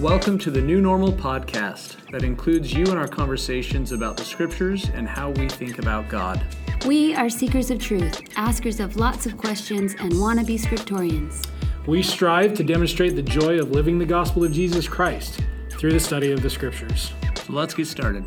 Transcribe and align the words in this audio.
Welcome 0.00 0.38
to 0.38 0.52
the 0.52 0.60
New 0.60 0.80
Normal 0.80 1.12
podcast 1.12 1.96
that 2.12 2.22
includes 2.22 2.72
you 2.72 2.84
in 2.84 2.96
our 2.96 3.08
conversations 3.08 3.90
about 3.90 4.16
the 4.16 4.24
scriptures 4.24 4.88
and 4.94 5.08
how 5.08 5.30
we 5.30 5.48
think 5.48 5.80
about 5.80 6.08
God. 6.08 6.40
We 6.86 7.16
are 7.16 7.28
seekers 7.28 7.72
of 7.72 7.80
truth, 7.80 8.22
askers 8.36 8.78
of 8.78 8.94
lots 8.94 9.26
of 9.26 9.36
questions, 9.36 9.96
and 9.98 10.12
wannabe 10.12 10.56
scriptorians. 10.60 11.44
We 11.88 12.04
strive 12.04 12.54
to 12.54 12.62
demonstrate 12.62 13.16
the 13.16 13.24
joy 13.24 13.58
of 13.58 13.72
living 13.72 13.98
the 13.98 14.06
gospel 14.06 14.44
of 14.44 14.52
Jesus 14.52 14.86
Christ 14.86 15.40
through 15.70 15.94
the 15.94 15.98
study 15.98 16.30
of 16.30 16.42
the 16.42 16.50
scriptures. 16.50 17.12
So 17.34 17.52
let's 17.52 17.74
get 17.74 17.88
started. 17.88 18.24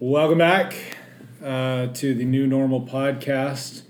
Welcome 0.00 0.38
back 0.38 0.74
uh, 1.40 1.86
to 1.86 2.12
the 2.12 2.24
New 2.24 2.48
Normal 2.48 2.88
podcast. 2.88 3.82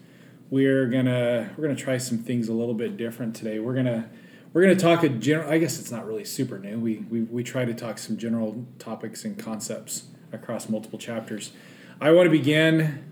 We're 0.51 0.87
gonna 0.87 1.51
we're 1.57 1.65
gonna 1.65 1.77
try 1.77 1.99
some 1.99 2.19
things 2.19 2.49
a 2.49 2.53
little 2.53 2.75
bit 2.75 2.97
different 2.97 3.35
today. 3.35 3.59
We're 3.59 3.75
gonna 3.75 4.11
we're 4.53 4.63
gonna 4.63 4.77
talk 4.77 5.03
a 5.03 5.09
general. 5.09 5.51
I 5.51 5.59
guess 5.59 5.81
it's 5.81 5.91
not 5.91 6.07
really 6.07 6.25
super 6.25 6.59
new. 6.59 6.79
We 6.79 6.99
we 7.11 7.23
we 7.23 7.43
try 7.43 7.65
to 7.65 7.75
talk 7.75 7.99
some 7.99 8.17
general 8.17 8.67
topics 8.79 9.25
and 9.25 9.39
concepts 9.39 10.05
across 10.33 10.69
multiple 10.69 10.99
chapters. 10.99 11.53
I 12.01 12.13
want 12.13 12.27
to 12.27 12.31
begin 12.31 13.05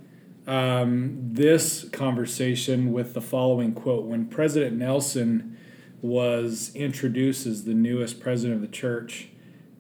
um, 0.47 1.19
this 1.33 1.89
conversation 1.89 2.93
with 2.93 3.15
the 3.15 3.21
following 3.21 3.73
quote: 3.73 4.05
When 4.05 4.27
President 4.27 4.77
Nelson 4.77 5.57
was 6.03 6.71
introduced 6.75 7.47
as 7.47 7.65
the 7.65 7.75
newest 7.75 8.21
president 8.21 8.57
of 8.57 8.61
the 8.61 8.77
church 8.77 9.29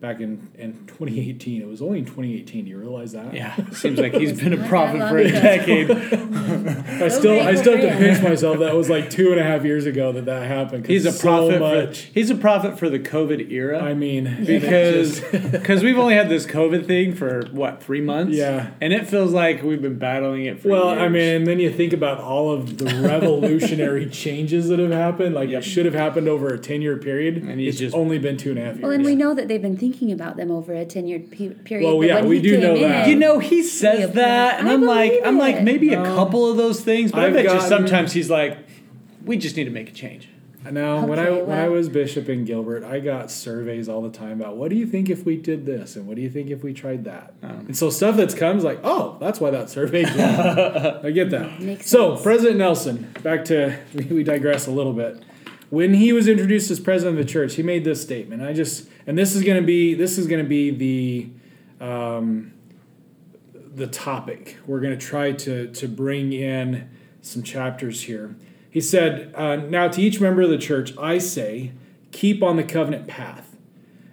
back 0.02 0.20
in, 0.20 0.50
in 0.58 0.84
2018. 0.88 1.62
It 1.62 1.66
was 1.68 1.80
only 1.80 2.00
in 2.00 2.04
2018. 2.04 2.64
Do 2.64 2.70
you 2.70 2.76
realize 2.76 3.12
that? 3.12 3.32
Yeah, 3.32 3.54
seems 3.72 3.98
like 3.98 4.12
he's 4.12 4.38
been 4.42 4.52
a 4.52 4.68
prophet 4.68 5.08
for 5.08 5.16
a 5.16 5.30
decade. 5.30 5.90
I 7.02 7.08
still 7.08 7.40
I 7.40 7.54
still 7.54 7.76
have 7.78 7.88
to 7.92 7.96
pinch 7.96 8.22
myself. 8.22 8.58
That 8.58 8.74
was 8.74 8.90
like 8.90 9.08
two 9.08 9.30
and 9.30 9.40
a 9.40 9.44
half 9.44 9.64
years 9.64 9.86
ago 9.86 10.12
that 10.12 10.26
that 10.26 10.46
happened. 10.46 10.86
He's 10.86 11.06
a 11.06 11.12
so 11.12 11.22
prophet. 11.48 11.60
much- 11.60 12.00
for, 12.02 12.12
he's 12.12 12.28
a 12.30 12.34
prophet 12.34 12.78
for 12.78 12.90
the 12.90 12.98
COVID 12.98 13.50
era. 13.50 13.80
I 13.80 13.94
mean, 13.94 14.44
because 14.44 15.20
because 15.20 15.82
we've 15.82 15.96
only 15.98 16.14
had 16.14 16.28
this 16.28 16.44
COVID 16.46 16.86
thing 16.86 17.14
for 17.14 17.46
what 17.52 17.82
three 17.82 18.00
months? 18.00 18.34
Yeah. 18.36 18.70
and 18.80 18.92
it 18.92 19.06
feels 19.06 19.32
like 19.32 19.62
we've 19.62 19.80
been 19.80 19.98
battling 19.98 20.44
it 20.46 20.60
for. 20.60 20.68
well, 20.68 20.88
I 20.88 21.08
mean, 21.08 21.22
and 21.36 21.46
then 21.46 21.60
you 21.60 21.72
think 21.72 21.92
about 21.92 22.18
all 22.18 22.50
of 22.52 22.76
the 22.78 22.86
revolutionary 23.08 24.10
changes 24.10 24.68
that 24.68 24.80
have 24.80 24.90
happened. 24.90 25.34
Like 25.36 25.50
Yep. 25.50 25.62
it 25.62 25.64
should 25.64 25.84
have 25.86 25.94
happened 25.94 26.28
over 26.28 26.48
a 26.52 26.58
10 26.58 26.82
year 26.82 26.96
period. 26.96 27.36
And 27.36 27.60
he's 27.60 27.74
it's 27.74 27.78
just- 27.78 27.94
only 27.94 28.18
been 28.18 28.36
two 28.36 28.50
and 28.50 28.58
a 28.58 28.62
half 28.64 28.74
years. 28.74 28.82
Well, 28.82 28.90
and 28.92 29.04
we 29.04 29.14
know 29.14 29.32
that 29.34 29.46
they've 29.48 29.62
been 29.62 29.76
thinking 29.76 29.91
about 30.12 30.36
them 30.36 30.50
over 30.50 30.72
a 30.72 30.84
10 30.84 31.06
year 31.06 31.18
period. 31.20 31.84
Well, 31.86 31.98
but 31.98 32.06
yeah, 32.06 32.24
we 32.24 32.40
do 32.40 32.58
know 32.58 32.74
in- 32.74 32.82
that. 32.82 33.08
You 33.08 33.16
know, 33.16 33.38
he 33.38 33.62
says 33.62 34.00
Yeah, 34.00 34.06
that, 34.06 34.58
and 34.60 34.68
I 34.68 34.72
I'm 34.72 34.82
like, 34.82 35.10
believe 35.10 35.26
I'm 35.26 35.38
like, 35.38 35.56
it. 35.56 35.62
maybe 35.62 35.92
a 35.92 36.02
couple 36.02 36.50
of 36.50 36.56
those 36.56 36.80
things, 36.80 37.12
but 37.12 37.20
i 37.20 37.26
I've 37.26 37.34
bet 37.34 37.44
you 37.44 37.60
sometimes 37.60 38.12
he's 38.12 38.30
like, 38.30 38.58
we 39.24 39.36
just 39.36 39.56
need 39.56 39.64
to 39.64 39.70
make 39.70 39.88
a 39.90 39.92
change. 39.92 40.28
Now, 40.70 41.04
when 41.04 41.18
I 41.18 41.26
Okay, 41.26 41.42
when 41.42 41.58
I 41.58 41.68
was 41.68 41.88
bishop 41.88 42.28
in 42.28 42.44
Gilbert, 42.44 42.84
I 42.84 43.00
got 43.00 43.32
surveys 43.32 43.88
all 43.88 44.00
the 44.00 44.10
time 44.16 44.40
about 44.40 44.56
what 44.56 44.70
do 44.70 44.76
you 44.76 44.86
think 44.86 45.10
if 45.10 45.24
we 45.24 45.36
did 45.36 45.66
this 45.66 45.96
and 45.96 46.06
what 46.06 46.14
do 46.14 46.22
you 46.22 46.30
think 46.30 46.50
if 46.50 46.62
we 46.62 46.72
tried 46.72 47.04
that. 47.04 47.34
Um. 47.42 47.64
And 47.66 47.76
so 47.76 47.90
stuff 47.90 48.16
that's 48.16 48.34
comes 48.34 48.62
like, 48.62 48.78
oh, 48.84 49.16
that's 49.20 49.40
why 49.40 49.50
that 49.50 49.70
survey. 49.70 50.04
I 51.02 51.10
get 51.10 51.30
that. 51.30 51.60
Makes 51.60 51.86
so 51.90 52.12
sense. 52.12 52.22
President 52.22 52.58
Nelson, 52.58 53.12
back 53.24 53.44
to 53.46 53.76
we, 53.92 54.04
we 54.18 54.22
digress 54.22 54.68
a 54.68 54.70
little 54.70 54.92
bit. 54.92 55.20
When 55.72 55.94
he 55.94 56.12
was 56.12 56.28
introduced 56.28 56.70
as 56.70 56.80
president 56.80 57.18
of 57.18 57.26
the 57.26 57.32
church, 57.32 57.54
he 57.54 57.62
made 57.62 57.82
this 57.82 58.02
statement. 58.02 58.42
I 58.42 58.52
just 58.52 58.90
and 59.06 59.16
this 59.16 59.34
is 59.34 59.42
going 59.42 59.58
to 59.58 59.66
be 59.66 59.94
this 59.94 60.18
is 60.18 60.26
going 60.26 60.44
to 60.44 60.46
be 60.46 60.70
the 60.70 61.30
um, 61.82 62.52
the 63.74 63.86
topic. 63.86 64.58
We're 64.66 64.80
going 64.80 64.92
to 64.92 65.02
try 65.02 65.32
to 65.32 65.68
to 65.68 65.88
bring 65.88 66.34
in 66.34 66.90
some 67.22 67.42
chapters 67.42 68.02
here. 68.02 68.36
He 68.68 68.82
said, 68.82 69.32
uh, 69.34 69.56
"Now 69.56 69.88
to 69.88 70.02
each 70.02 70.20
member 70.20 70.42
of 70.42 70.50
the 70.50 70.58
church, 70.58 70.92
I 70.98 71.16
say, 71.16 71.72
keep 72.10 72.42
on 72.42 72.58
the 72.58 72.64
covenant 72.64 73.06
path. 73.06 73.56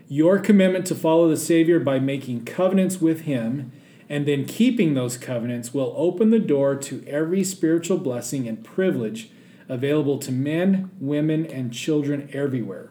Your 0.07 0.39
commitment 0.39 0.87
to 0.87 0.95
follow 0.95 1.27
the 1.27 1.35
Savior 1.35 1.81
by 1.81 1.99
making 1.99 2.45
covenants 2.45 3.01
with 3.01 3.23
Him." 3.23 3.73
And 4.07 4.25
then 4.25 4.45
keeping 4.45 4.93
those 4.93 5.17
covenants 5.17 5.73
will 5.73 5.93
open 5.97 6.29
the 6.29 6.39
door 6.39 6.75
to 6.77 7.03
every 7.05 7.43
spiritual 7.43 7.97
blessing 7.97 8.47
and 8.47 8.63
privilege 8.63 9.29
available 9.69 10.17
to 10.17 10.31
men, 10.31 10.91
women, 10.99 11.45
and 11.45 11.71
children 11.71 12.29
everywhere. 12.33 12.89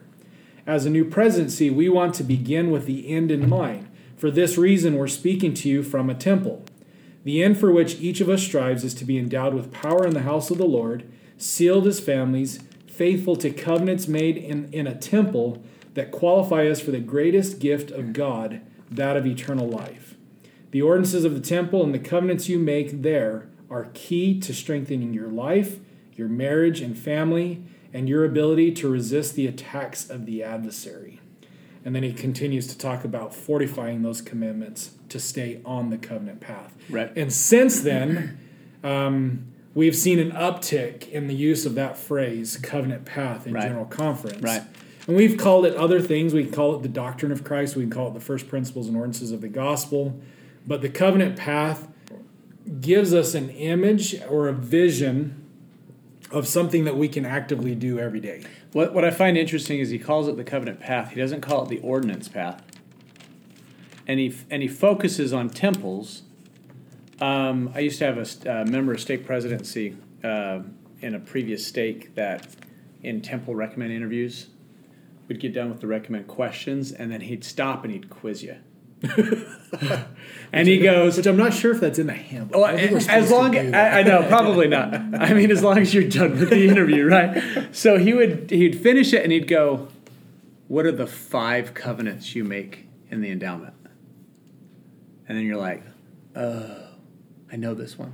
As 0.65 0.85
a 0.85 0.89
new 0.89 1.05
presidency, 1.05 1.69
we 1.69 1.89
want 1.89 2.15
to 2.15 2.23
begin 2.23 2.71
with 2.71 2.85
the 2.85 3.09
end 3.09 3.29
in 3.29 3.49
mind. 3.49 3.87
For 4.17 4.31
this 4.31 4.57
reason, 4.57 4.95
we're 4.95 5.07
speaking 5.07 5.53
to 5.55 5.69
you 5.69 5.83
from 5.83 6.09
a 6.09 6.15
temple. 6.15 6.63
The 7.23 7.43
end 7.43 7.59
for 7.59 7.71
which 7.71 7.99
each 7.99 8.21
of 8.21 8.29
us 8.29 8.43
strives 8.43 8.83
is 8.83 8.93
to 8.95 9.05
be 9.05 9.17
endowed 9.17 9.53
with 9.53 9.71
power 9.71 10.05
in 10.07 10.13
the 10.13 10.21
house 10.21 10.49
of 10.49 10.57
the 10.57 10.65
Lord, 10.65 11.09
sealed 11.37 11.85
as 11.85 11.99
families, 11.99 12.59
faithful 12.87 13.35
to 13.37 13.49
covenants 13.49 14.07
made 14.07 14.37
in, 14.37 14.71
in 14.73 14.87
a 14.87 14.95
temple 14.95 15.63
that 15.93 16.11
qualify 16.11 16.67
us 16.67 16.79
for 16.79 16.91
the 16.91 16.99
greatest 16.99 17.59
gift 17.59 17.91
of 17.91 18.13
God, 18.13 18.61
that 18.89 19.17
of 19.17 19.25
eternal 19.25 19.67
life. 19.67 20.15
The 20.71 20.81
ordinances 20.81 21.25
of 21.25 21.33
the 21.33 21.39
temple 21.39 21.83
and 21.83 21.93
the 21.93 21.99
covenants 21.99 22.47
you 22.47 22.59
make 22.59 23.01
there 23.01 23.49
are 23.69 23.89
key 23.93 24.39
to 24.41 24.53
strengthening 24.53 25.13
your 25.13 25.29
life, 25.29 25.79
your 26.19 26.29
marriage 26.29 26.81
and 26.81 26.95
family, 26.95 27.63
and 27.93 28.07
your 28.07 28.23
ability 28.23 28.71
to 28.73 28.87
resist 28.87 29.33
the 29.33 29.47
attacks 29.47 30.07
of 30.07 30.27
the 30.27 30.43
adversary. 30.43 31.19
And 31.83 31.95
then 31.95 32.03
he 32.03 32.13
continues 32.13 32.67
to 32.67 32.77
talk 32.77 33.03
about 33.03 33.33
fortifying 33.33 34.03
those 34.03 34.21
commitments 34.21 34.91
to 35.07 35.19
stay 35.19 35.61
on 35.65 35.89
the 35.89 35.97
covenant 35.97 36.41
path. 36.41 36.75
Right. 36.89 37.11
And 37.15 37.31
since 37.33 37.79
then, 37.79 38.37
um, 38.83 39.45
we've 39.73 39.95
seen 39.95 40.19
an 40.19 40.31
uptick 40.31 41.09
in 41.09 41.27
the 41.27 41.33
use 41.33 41.65
of 41.65 41.73
that 41.75 41.97
phrase, 41.97 42.57
covenant 42.57 43.05
path, 43.05 43.47
in 43.47 43.53
Right. 43.53 43.63
general 43.63 43.85
conference. 43.85 44.43
Right. 44.43 44.61
And 45.07 45.15
we've 45.15 45.37
called 45.37 45.65
it 45.65 45.75
other 45.75 46.01
things. 46.01 46.33
We 46.33 46.45
call 46.45 46.75
it 46.75 46.83
the 46.83 46.89
doctrine 46.89 47.31
of 47.31 47.43
Christ. 47.43 47.75
We 47.75 47.83
can 47.83 47.89
call 47.89 48.09
it 48.09 48.13
the 48.13 48.19
first 48.19 48.47
principles 48.49 48.87
and 48.87 48.95
ordinances 48.95 49.31
of 49.31 49.41
the 49.41 49.47
gospel. 49.47 50.19
But 50.67 50.81
the 50.81 50.89
covenant 50.89 51.37
path 51.37 51.87
gives 52.81 53.13
us 53.13 53.33
an 53.33 53.49
image 53.49 54.21
or 54.29 54.47
a 54.47 54.53
vision 54.53 55.48
of 56.31 56.47
something 56.47 56.85
that 56.85 56.95
we 56.95 57.07
can 57.07 57.25
actively 57.25 57.75
do 57.75 57.99
every 57.99 58.19
day. 58.19 58.43
What, 58.71 58.93
what 58.93 59.03
I 59.03 59.11
find 59.11 59.37
interesting 59.37 59.79
is 59.79 59.89
he 59.89 59.99
calls 59.99 60.27
it 60.27 60.37
the 60.37 60.43
covenant 60.43 60.79
path. 60.79 61.11
He 61.11 61.19
doesn't 61.19 61.41
call 61.41 61.63
it 61.63 61.69
the 61.69 61.79
ordinance 61.79 62.27
path. 62.27 62.63
And 64.07 64.19
he, 64.19 64.35
and 64.49 64.61
he 64.61 64.67
focuses 64.67 65.33
on 65.33 65.49
temples. 65.49 66.23
Um, 67.19 67.71
I 67.75 67.79
used 67.79 67.99
to 67.99 68.05
have 68.05 68.17
a 68.17 68.61
uh, 68.61 68.65
member 68.65 68.93
of 68.93 68.99
stake 68.99 69.25
presidency 69.25 69.95
uh, 70.23 70.61
in 71.01 71.15
a 71.15 71.19
previous 71.19 71.65
stake 71.65 72.15
that 72.15 72.47
in 73.01 73.21
temple 73.21 73.55
recommend 73.55 73.91
interviews, 73.91 74.47
we'd 75.27 75.39
get 75.39 75.53
done 75.53 75.69
with 75.69 75.79
the 75.79 75.87
recommend 75.87 76.27
questions, 76.27 76.91
and 76.91 77.11
then 77.11 77.21
he'd 77.21 77.43
stop 77.43 77.83
and 77.83 77.93
he'd 77.93 78.09
quiz 78.09 78.43
you. 78.43 78.57
and 80.51 80.67
he 80.67 80.79
goes, 80.79 81.17
Which 81.17 81.25
I'm 81.25 81.37
not 81.37 81.53
sure 81.53 81.73
if 81.73 81.79
that's 81.79 81.99
in 81.99 82.07
the 82.07 82.13
handbook. 82.13 82.57
well, 82.57 82.65
I 82.65 82.77
think 82.77 82.91
we're 82.91 83.09
as 83.09 83.31
long 83.31 83.55
I. 83.55 83.99
I 83.99 84.03
know, 84.03 84.23
probably 84.27 84.67
not. 84.67 84.93
I 84.93 85.33
mean, 85.33 85.51
as 85.51 85.63
long 85.63 85.77
as 85.77 85.93
you're 85.93 86.07
done 86.07 86.31
with 86.31 86.49
the 86.49 86.67
interview, 86.67 87.05
right? 87.05 87.69
So 87.71 87.97
he 87.97 88.13
would 88.13 88.49
he'd 88.49 88.79
finish 88.81 89.13
it 89.13 89.23
and 89.23 89.31
he'd 89.31 89.47
go, 89.47 89.87
"What 90.67 90.85
are 90.85 90.91
the 90.91 91.07
five 91.07 91.73
covenants 91.73 92.35
you 92.35 92.43
make 92.43 92.87
in 93.09 93.21
the 93.21 93.29
endowment?" 93.31 93.73
And 95.27 95.37
then 95.37 95.45
you're 95.45 95.57
like, 95.57 95.83
"Oh, 96.35 96.87
I 97.51 97.55
know 97.55 97.73
this 97.73 97.97
one." 97.97 98.13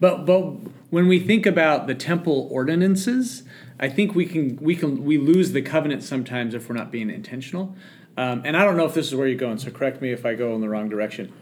But 0.00 0.26
but 0.26 0.42
when 0.90 1.08
we 1.08 1.18
think 1.18 1.46
about 1.46 1.86
the 1.86 1.94
temple 1.94 2.48
ordinances, 2.50 3.42
I 3.80 3.88
think 3.88 4.14
we 4.14 4.26
can 4.26 4.56
we 4.56 4.76
can 4.76 5.04
we 5.04 5.18
lose 5.18 5.52
the 5.52 5.62
covenant 5.62 6.02
sometimes 6.02 6.54
if 6.54 6.68
we're 6.68 6.76
not 6.76 6.90
being 6.90 7.10
intentional. 7.10 7.76
Um, 8.18 8.42
and 8.44 8.56
I 8.56 8.64
don't 8.64 8.76
know 8.76 8.84
if 8.84 8.94
this 8.94 9.06
is 9.06 9.14
where 9.14 9.28
you're 9.28 9.38
going, 9.38 9.58
so 9.58 9.70
correct 9.70 10.02
me 10.02 10.10
if 10.10 10.26
I 10.26 10.34
go 10.34 10.54
in 10.56 10.60
the 10.60 10.68
wrong 10.68 10.88
direction. 10.88 11.32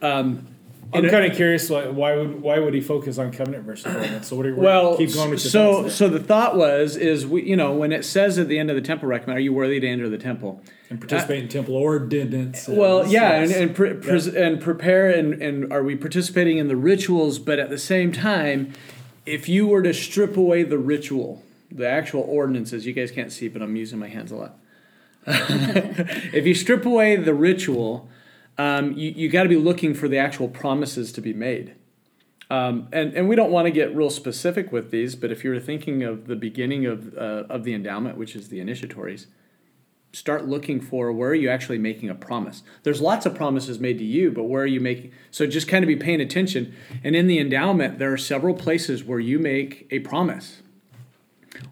Um, 0.00 0.46
I'm 0.92 1.08
kind 1.08 1.24
of 1.24 1.36
curious. 1.36 1.68
Why, 1.68 1.86
why 1.88 2.16
would 2.16 2.40
why 2.40 2.58
would 2.58 2.74
he 2.74 2.80
focus 2.80 3.18
on 3.18 3.32
covenant 3.32 3.64
versus 3.64 3.94
ordinance? 3.94 4.28
So 4.28 4.36
what 4.36 4.46
are 4.46 4.50
you? 4.50 4.56
Well, 4.56 4.96
keep 4.96 5.12
going 5.12 5.30
with 5.30 5.40
so 5.40 5.88
so 5.88 6.08
the 6.08 6.18
thought 6.18 6.56
was 6.56 6.96
is 6.96 7.26
we 7.26 7.42
you 7.42 7.56
know 7.56 7.72
when 7.72 7.92
it 7.92 8.04
says 8.04 8.38
at 8.38 8.48
the 8.48 8.58
end 8.58 8.70
of 8.70 8.76
the 8.76 8.82
temple 8.82 9.08
recommend 9.08 9.38
are 9.38 9.40
you 9.40 9.52
worthy 9.52 9.80
to 9.80 9.88
enter 9.88 10.08
the 10.08 10.18
temple? 10.18 10.62
and 10.88 11.00
participate 11.00 11.42
in 11.44 11.48
temple 11.48 11.76
ordinances. 11.76 12.76
Well, 12.76 13.06
yeah, 13.06 13.34
and 13.34 13.50
Yes. 13.50 13.60
and, 13.60 13.74
pre- 13.76 13.94
pres 13.94 14.26
and 14.26 14.60
prepare 14.60 15.10
and 15.10 15.34
and 15.40 15.72
are 15.72 15.82
we 15.84 15.94
participating 15.94 16.58
in 16.58 16.66
the 16.68 16.76
rituals? 16.76 17.38
But 17.38 17.58
at 17.60 17.70
the 17.70 17.78
same 17.78 18.10
time, 18.12 18.72
if 19.24 19.48
you 19.48 19.68
were 19.68 19.82
to 19.82 19.94
strip 19.94 20.36
away 20.36 20.64
the 20.64 20.78
ritual, 20.78 21.42
the 21.70 21.88
actual 21.88 22.22
ordinances, 22.22 22.86
you 22.86 22.92
guys 22.92 23.12
can't 23.12 23.30
see, 23.30 23.46
but 23.46 23.62
I'm 23.62 23.76
using 23.76 23.98
my 24.00 24.08
hands 24.08 24.32
a 24.32 24.36
lot. 24.36 24.56
if 25.26 26.46
you 26.46 26.54
strip 26.54 26.84
away 26.84 27.16
the 27.16 27.34
ritual, 27.34 28.08
um, 28.58 28.92
you, 28.92 29.10
you 29.10 29.28
got 29.28 29.44
to 29.44 29.48
be 29.48 29.56
looking 29.56 29.94
for 29.94 30.08
the 30.08 30.18
actual 30.18 30.48
promises 30.48 31.12
to 31.12 31.20
be 31.20 31.32
made. 31.32 31.74
Um, 32.50 32.88
and, 32.92 33.14
and 33.14 33.28
we 33.28 33.36
don't 33.36 33.52
want 33.52 33.66
to 33.66 33.70
get 33.70 33.94
real 33.94 34.10
specific 34.10 34.72
with 34.72 34.90
these, 34.90 35.14
but 35.14 35.30
if 35.30 35.44
you're 35.44 35.60
thinking 35.60 36.02
of 36.02 36.26
the 36.26 36.34
beginning 36.34 36.84
of, 36.84 37.16
uh, 37.16 37.44
of 37.48 37.62
the 37.62 37.74
endowment, 37.74 38.18
which 38.18 38.34
is 38.34 38.48
the 38.48 38.60
initiatories, 38.60 39.26
start 40.12 40.48
looking 40.48 40.80
for 40.80 41.12
where 41.12 41.30
are 41.30 41.34
you 41.34 41.48
actually 41.48 41.78
making 41.78 42.08
a 42.08 42.14
promise. 42.14 42.64
There's 42.82 43.00
lots 43.00 43.26
of 43.26 43.34
promises 43.34 43.78
made 43.78 43.98
to 43.98 44.04
you, 44.04 44.32
but 44.32 44.44
where 44.44 44.64
are 44.64 44.66
you 44.66 44.80
making? 44.80 45.12
So 45.30 45.46
just 45.46 45.68
kind 45.68 45.84
of 45.84 45.88
be 45.88 45.96
paying 45.96 46.20
attention. 46.20 46.74
And 47.04 47.14
in 47.14 47.28
the 47.28 47.38
endowment, 47.38 47.98
there 47.98 48.12
are 48.12 48.18
several 48.18 48.54
places 48.54 49.04
where 49.04 49.20
you 49.20 49.38
make 49.38 49.86
a 49.90 50.00
promise. 50.00 50.62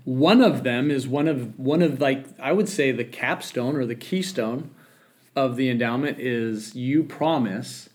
One 0.05 0.41
of 0.41 0.65
them 0.65 0.91
is 0.91 1.07
one 1.07 1.29
of 1.29 1.59
one 1.59 1.83
of 1.83 2.01
like 2.01 2.27
I 2.41 2.53
would 2.53 2.69
say 2.69 2.93
the 2.93 3.05
capstone 3.05 3.77
or 3.77 3.85
the 3.87 3.95
keystone 3.95 4.71
of 5.37 5.57
the 5.57 5.69
endowment 5.71 6.19
is 6.19 6.75
you 6.75 7.05
promise 7.05 7.89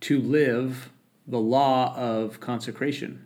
to 0.00 0.20
live 0.20 0.90
the 1.26 1.38
law 1.38 1.94
of 1.96 2.40
consecration. 2.40 3.24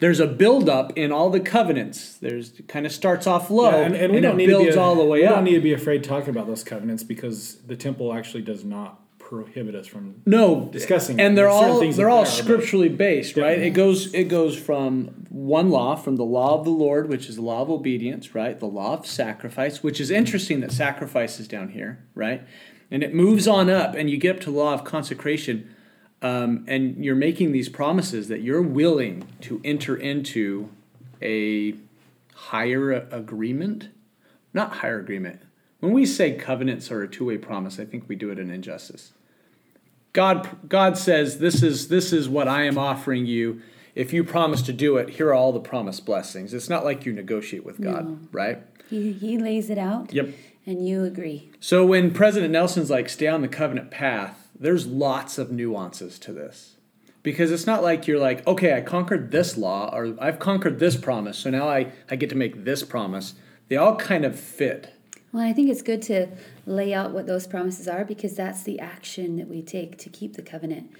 There's 0.00 0.20
a 0.20 0.26
buildup 0.28 0.96
in 0.96 1.10
all 1.10 1.28
the 1.30 1.40
covenants. 1.40 2.14
There's 2.18 2.52
kind 2.68 2.86
of 2.86 2.92
starts 2.92 3.26
off 3.26 3.50
low 3.50 3.70
Yeah, 3.70 3.86
and, 3.86 3.96
and 3.96 4.12
we 4.12 4.20
don't 4.20 4.34
it 4.34 4.36
need 4.36 4.46
builds 4.46 4.68
to 4.68 4.72
be, 4.74 4.78
all 4.78 4.94
the 4.94 5.04
way 5.04 5.20
we 5.20 5.26
up. 5.26 5.30
We 5.30 5.34
don't 5.36 5.44
need 5.44 5.54
to 5.54 5.60
be 5.60 5.72
afraid 5.72 6.04
talking 6.04 6.30
about 6.30 6.46
those 6.46 6.62
covenants 6.62 7.02
because 7.02 7.56
the 7.66 7.74
temple 7.74 8.12
actually 8.12 8.42
does 8.42 8.64
not 8.64 9.00
prohibit 9.18 9.74
us 9.74 9.86
from 9.86 10.22
no 10.24 10.70
discussing 10.72 11.20
and 11.20 11.32
it. 11.32 11.36
they're 11.36 11.44
There's 11.50 11.54
all 11.62 11.80
things 11.80 11.96
they're 11.98 12.08
all 12.08 12.22
there 12.24 12.32
scripturally 12.32 12.88
based 12.88 13.36
right 13.36 13.58
Yeah. 13.58 13.64
it 13.66 13.70
goes 13.70 14.14
it 14.14 14.24
goes 14.24 14.56
from 14.58 15.17
one 15.46 15.70
law 15.70 15.94
from 15.94 16.16
the 16.16 16.24
law 16.24 16.58
of 16.58 16.64
the 16.64 16.70
lord 16.70 17.08
which 17.08 17.28
is 17.28 17.36
the 17.36 17.42
law 17.42 17.62
of 17.62 17.70
obedience 17.70 18.34
right? 18.34 18.58
The 18.58 18.66
law 18.66 18.94
of 18.94 19.06
sacrifice 19.06 19.82
which 19.82 20.00
is 20.00 20.10
interesting 20.10 20.60
that 20.60 20.72
sacrifice 20.72 21.38
is 21.38 21.46
down 21.46 21.70
here 21.70 22.04
right? 22.14 22.42
And 22.90 23.02
it 23.02 23.14
moves 23.14 23.46
on 23.46 23.70
up 23.70 23.94
and 23.94 24.10
you 24.10 24.16
get 24.16 24.36
up 24.36 24.42
to 24.42 24.50
law 24.50 24.74
of 24.74 24.84
consecration 24.84 25.74
um, 26.20 26.64
and 26.66 27.04
you're 27.04 27.14
making 27.14 27.52
these 27.52 27.68
promises 27.68 28.28
that 28.28 28.40
you're 28.40 28.62
willing 28.62 29.26
to 29.42 29.60
enter 29.64 29.96
into 29.96 30.68
a 31.22 31.74
higher 32.34 32.92
agreement. 32.92 33.88
Not 34.52 34.76
higher 34.76 34.98
agreement. 34.98 35.42
When 35.80 35.92
we 35.92 36.06
say 36.06 36.32
covenants 36.32 36.90
are 36.90 37.02
a 37.02 37.08
two-way 37.08 37.38
promise 37.38 37.78
i 37.78 37.84
think 37.84 38.08
we 38.08 38.16
do 38.16 38.30
it 38.30 38.38
an 38.38 38.50
injustice. 38.50 39.12
God 40.12 40.48
God 40.68 40.98
says 40.98 41.38
this 41.38 41.62
is 41.62 41.88
this 41.88 42.12
is 42.12 42.28
what 42.28 42.48
I 42.48 42.64
am 42.64 42.78
offering 42.78 43.26
you. 43.26 43.62
If 43.98 44.12
you 44.12 44.22
promise 44.22 44.62
to 44.62 44.72
do 44.72 44.96
it, 44.96 45.10
here 45.10 45.26
are 45.30 45.34
all 45.34 45.52
the 45.52 45.58
promised 45.58 46.06
blessings. 46.06 46.54
It's 46.54 46.68
not 46.68 46.84
like 46.84 47.04
you 47.04 47.12
negotiate 47.12 47.64
with 47.64 47.80
God, 47.82 48.28
right? 48.32 48.62
He, 48.88 49.12
he 49.12 49.36
lays 49.38 49.70
it 49.70 49.76
out 49.76 50.14
Yep. 50.14 50.28
and 50.66 50.86
you 50.86 51.02
agree. 51.02 51.50
So 51.58 51.84
when 51.84 52.12
President 52.14 52.52
Nelson's 52.52 52.90
like 52.90 53.08
stay 53.08 53.26
on 53.26 53.42
the 53.42 53.48
covenant 53.48 53.90
path, 53.90 54.48
there's 54.56 54.86
lots 54.86 55.36
of 55.36 55.50
nuances 55.50 56.16
to 56.20 56.32
this. 56.32 56.76
Because 57.24 57.50
it's 57.50 57.66
not 57.66 57.82
like 57.82 58.06
you're 58.06 58.20
like, 58.20 58.46
okay, 58.46 58.72
I 58.76 58.82
conquered 58.82 59.32
this 59.32 59.56
law 59.56 59.90
or 59.92 60.14
I've 60.20 60.38
conquered 60.38 60.78
this 60.78 60.96
promise, 60.96 61.36
so 61.36 61.50
now 61.50 61.68
I, 61.68 61.90
I 62.08 62.14
get 62.14 62.30
to 62.30 62.36
make 62.36 62.64
this 62.64 62.84
promise. 62.84 63.34
They 63.66 63.76
all 63.76 63.96
kind 63.96 64.24
of 64.24 64.38
fit. 64.38 64.94
Well, 65.32 65.42
I 65.42 65.52
think 65.52 65.68
it's 65.70 65.82
good 65.82 66.02
to 66.02 66.28
lay 66.66 66.94
out 66.94 67.10
what 67.10 67.26
those 67.26 67.48
promises 67.48 67.88
are 67.88 68.04
because 68.04 68.36
that's 68.36 68.62
the 68.62 68.78
action 68.78 69.36
that 69.38 69.48
we 69.48 69.60
take 69.60 69.98
to 69.98 70.08
keep 70.08 70.34
the 70.34 70.42
covenant 70.42 70.90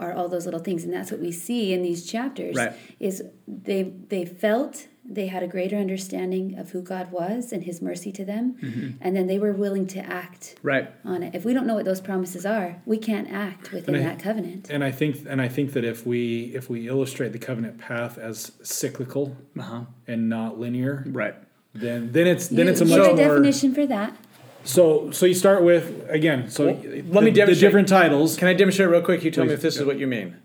are 0.00 0.12
all 0.14 0.28
those 0.28 0.46
little 0.46 0.60
things 0.60 0.82
and 0.82 0.92
that's 0.92 1.10
what 1.12 1.20
we 1.20 1.30
see 1.30 1.72
in 1.72 1.82
these 1.82 2.04
chapters 2.04 2.56
Right. 2.56 2.72
is 2.98 3.22
they 3.46 3.82
they 4.08 4.24
felt 4.24 4.86
they 5.04 5.26
had 5.26 5.42
a 5.42 5.46
greater 5.48 5.76
understanding 5.76 6.56
of 6.58 6.70
who 6.70 6.82
God 6.82 7.10
was 7.10 7.52
and 7.52 7.64
his 7.64 7.82
mercy 7.82 8.12
to 8.12 8.24
them 8.24 8.96
and 9.00 9.14
then 9.16 9.26
they 9.26 9.38
were 9.38 9.52
willing 9.52 9.86
to 9.88 9.98
act 10.00 10.54
Right. 10.62 10.88
on 11.04 11.22
it. 11.22 11.34
If 11.34 11.44
we 11.44 11.52
don't 11.52 11.66
know 11.66 11.74
what 11.74 11.84
those 11.84 12.00
promises 12.00 12.46
are, 12.46 12.76
we 12.86 12.96
can't 12.98 13.28
act 13.30 13.72
within 13.72 13.96
I- 13.96 14.02
that 14.04 14.18
covenant. 14.20 14.68
And 14.70 14.82
I 14.84 14.90
think 14.92 15.16
and 15.28 15.40
I 15.40 15.48
think 15.48 15.72
that 15.74 15.84
if 15.84 16.06
we 16.06 16.52
if 16.54 16.70
we 16.70 16.88
illustrate 16.88 17.32
the 17.32 17.38
covenant 17.38 17.78
path 17.78 18.18
as 18.18 18.52
cyclical 18.62 19.36
Uh-huh. 19.58 19.82
and 20.06 20.28
not 20.28 20.58
linear, 20.60 21.04
Right. 21.08 21.34
then 21.74 22.12
then 22.12 22.26
it's 22.26 22.48
then 22.48 22.66
You- 22.66 22.72
it's 22.72 22.80
a 22.80 22.84
much 22.84 22.98
have 22.98 23.06
more 23.08 23.16
definition 23.16 23.74
for 23.74 23.86
that. 23.86 24.16
So 24.64 25.10
so 25.10 25.26
you 25.26 25.34
start 25.34 25.62
with 25.62 26.06
again 26.08 26.50
so 26.50 26.66
Well, 26.66 26.74
the, 26.74 27.02
let 27.02 27.24
me 27.24 27.30
the 27.30 27.36
demonstrate. 27.36 27.60
different 27.60 27.88
titles 27.88 28.36
Can 28.36 28.48
I 28.48 28.54
demonstrate 28.54 28.88
real 28.88 29.02
quick? 29.02 29.24
You 29.24 29.30
tell 29.30 29.44
me 29.44 29.52
if 29.52 29.62
this 29.62 29.76
is 29.76 29.84
what 29.84 29.98
you 29.98 30.06
mean. 30.06 30.36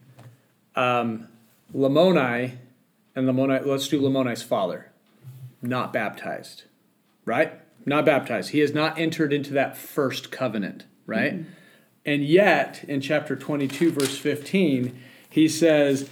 Um, 0.76 1.28
Lamoni 1.74 2.58
and 3.16 3.28
Lamoni, 3.28 3.66
let's 3.66 3.88
do 3.88 4.00
Lamoni's 4.02 4.44
father, 4.44 4.92
not 5.62 5.94
baptized, 5.94 6.64
right? 7.26 7.54
Not 7.86 8.06
baptized. 8.06 8.50
He 8.52 8.60
has 8.60 8.74
not 8.74 8.98
entered 9.00 9.32
into 9.32 9.54
that 9.54 9.78
first 9.78 10.32
covenant, 10.32 10.86
right? 11.06 11.46
And 12.06 12.24
yet, 12.24 12.84
in 12.88 13.02
chapter 13.02 13.36
22, 13.36 13.92
verse 13.92 14.18
15, 14.18 14.98
he 15.30 15.48
says, 15.48 16.10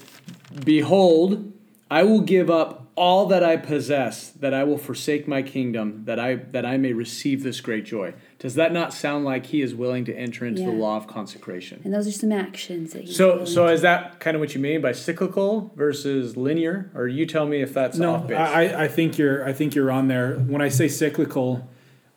Behold, 0.64 1.52
I 1.92 2.04
will 2.04 2.22
give 2.22 2.50
up 2.50 2.83
all 2.96 3.26
that 3.28 3.44
I 3.44 3.58
possess, 3.58 4.30
that 4.32 4.54
I 4.54 4.64
will 4.64 4.78
forsake 4.78 5.28
my 5.28 5.42
kingdom, 5.42 6.04
that 6.06 6.20
I 6.20 6.36
that 6.36 6.66
I 6.66 6.78
may 6.78 6.94
receive 6.94 7.44
this 7.44 7.60
great 7.60 7.86
joy. 7.86 8.14
Does 8.38 8.56
that 8.56 8.72
not 8.72 8.94
sound 8.94 9.26
like 9.26 9.48
he 9.48 9.62
is 9.62 9.74
willing 9.74 10.06
to 10.06 10.16
enter 10.16 10.46
into 10.46 10.62
the 10.64 10.72
law 10.72 10.98
of 10.98 11.08
consecration? 11.08 11.82
And 11.84 11.94
those 11.94 12.08
are 12.08 12.12
some 12.12 12.32
actions 12.32 12.94
that 12.94 13.06
he's 13.06 13.16
So, 13.16 13.46
so 13.46 13.66
to 13.66 13.74
is 13.74 13.82
that 13.82 14.20
kind 14.20 14.36
of 14.36 14.42
what 14.42 14.54
you 14.54 14.62
mean 14.62 14.82
by 14.82 14.92
cyclical 14.92 15.72
versus 15.76 16.38
linear, 16.38 16.92
or 16.94 17.08
you 17.08 17.26
tell 17.26 17.48
me 17.48 17.62
if 17.62 17.74
that's 17.74 17.98
no 17.98 18.16
off 18.16 18.28
base? 18.28 18.38
I, 18.38 18.84
I 18.84 18.88
think 18.88 19.18
you're 19.18 19.48
I 19.48 19.54
think 19.54 19.74
you're 19.74 19.92
on 19.92 20.08
there 20.08 20.36
when 20.36 20.62
I 20.62 20.70
say 20.70 20.88
cyclical 20.88 21.68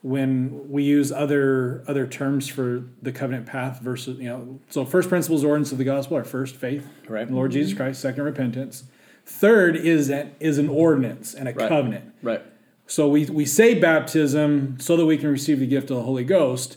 when 0.03 0.69
we 0.71 0.85
use 0.85 1.11
other 1.11 1.83
other 1.89 2.07
terms 2.07 2.47
for 2.49 2.85
the 3.03 3.11
covenant 3.11 3.47
path 3.47 3.81
versus 3.81 4.19
you 4.19 4.29
know 4.29 4.61
so 4.69 4.85
first 4.85 5.09
principles 5.09 5.43
ordinance 5.43 5.73
of 5.73 5.79
the 5.79 5.85
gospel 5.85 6.17
are 6.17 6.23
first 6.23 6.55
faith 6.55 6.87
Right. 7.09 7.23
in 7.23 7.29
the 7.29 7.35
Lord 7.35 7.51
mm-hmm. 7.51 7.61
Jesus 7.61 7.75
Christ 7.75 8.03
second 8.03 8.23
repentance 8.23 8.85
third 9.27 9.77
is 9.77 10.09
an, 10.09 10.35
is 10.41 10.57
an 10.59 10.69
ordinance 10.69 11.35
and 11.35 11.49
a 11.49 11.53
Right. 11.53 11.69
covenant 11.69 12.05
right. 12.23 12.43
So 12.87 13.09
we, 13.09 13.27
we 13.27 13.45
say 13.45 13.75
baptism 13.75 14.77
so 14.79 14.97
that 14.97 15.05
we 15.07 15.17
can 15.19 15.29
receive 15.29 15.59
the 15.59 15.67
gift 15.67 15.91
of 15.91 15.97
the 15.97 16.03
Holy 16.05 16.25
Ghost. 16.25 16.77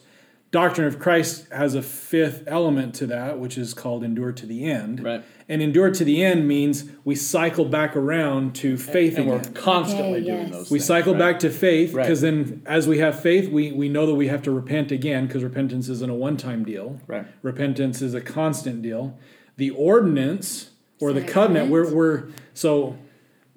Doctrine 0.51 0.87
of 0.87 0.97
Christ 0.97 1.45
has 1.51 1.75
a 1.75 1.83
fifth 1.83 2.43
element 2.47 2.95
to 2.95 3.05
that, 3.05 3.37
which 3.37 3.55
is 3.55 3.75
called 3.75 4.03
endure 4.03 4.31
to 4.31 4.47
the 4.47 4.65
end. 4.65 5.03
Right. 5.03 5.23
And 5.47 5.61
endure 5.61 5.91
to 5.91 6.03
the 6.03 6.23
end 6.23 6.47
means 6.47 6.85
we 7.05 7.13
cycle 7.13 7.65
back 7.65 7.95
around 7.95 8.55
to 8.55 8.75
faith 8.75 9.19
And 9.19 9.27
we're 9.27 9.41
constantly 9.53 10.21
Okay, 10.21 10.25
doing 10.25 10.41
yes. 10.47 10.51
those. 10.51 10.71
We 10.71 10.79
things, 10.79 10.87
cycle 10.87 11.13
right? 11.13 11.19
back 11.19 11.39
to 11.41 11.51
faith 11.51 11.93
Right. 11.93 12.01
because 12.03 12.21
then, 12.21 12.63
as 12.65 12.87
we 12.87 12.97
have 12.97 13.19
faith, 13.21 13.51
we, 13.51 13.71
we 13.71 13.89
know 13.89 14.07
that 14.07 14.15
we 14.15 14.27
have 14.29 14.41
to 14.43 14.51
repent 14.51 14.91
again 14.91 15.27
because 15.27 15.43
repentance 15.43 15.87
isn't 15.89 16.09
a 16.09 16.15
one 16.15 16.37
time 16.37 16.63
deal. 16.65 16.99
Right. 17.05 17.27
Repentance 17.43 18.01
is 18.01 18.15
a 18.15 18.21
constant 18.21 18.81
deal. 18.81 19.15
The 19.57 19.69
ordinance 19.69 20.71
or 21.01 21.13
the 21.13 21.21
covenant, 21.21 21.69
we're, 21.69 21.93
we're 21.93 22.23
so 22.53 22.97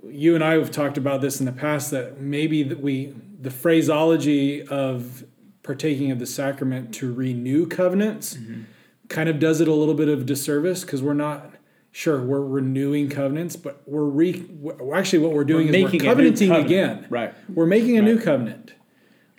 you 0.09 0.35
and 0.35 0.43
I 0.43 0.55
have 0.55 0.71
talked 0.71 0.99
about 0.99 1.21
this 1.21 1.39
in 1.41 1.47
the 1.47 1.53
past 1.53 1.91
that 1.93 2.21
maybe 2.21 2.63
that 2.65 2.81
we 2.81 3.15
the 3.41 3.51
phraseology 3.51 4.63
of 4.67 5.25
partaking 5.63 6.11
of 6.11 6.19
the 6.19 6.27
sacrament 6.27 6.93
to 6.95 7.13
renew 7.13 7.67
covenants 7.67 8.35
Mm-hmm. 8.35 8.63
kind 9.09 9.29
of 9.29 9.39
does 9.39 9.61
it 9.61 9.69
a 9.69 9.73
little 9.75 9.95
bit 9.95 10.09
of 10.09 10.27
disservice 10.27 10.83
because 10.83 11.03
we're 11.03 11.15
not 11.15 11.55
sure 11.93 12.23
we're 12.23 12.41
renewing 12.45 13.09
covenants, 13.11 13.55
but 13.57 13.83
we're 13.87 14.05
re 14.05 14.45
we're, 14.59 14.95
actually 14.95 15.19
what 15.21 15.33
we're 15.33 15.45
doing 15.45 15.67
We're 15.69 15.75
is 15.77 15.85
making 15.85 16.03
we're 16.05 16.11
covenanting 16.15 16.49
covenant. 16.49 16.67
again. 16.71 17.07
Right. 17.11 17.35
We're 17.49 17.67
making 17.67 17.99
a 17.99 18.03
new 18.03 18.19
covenant. 18.19 18.75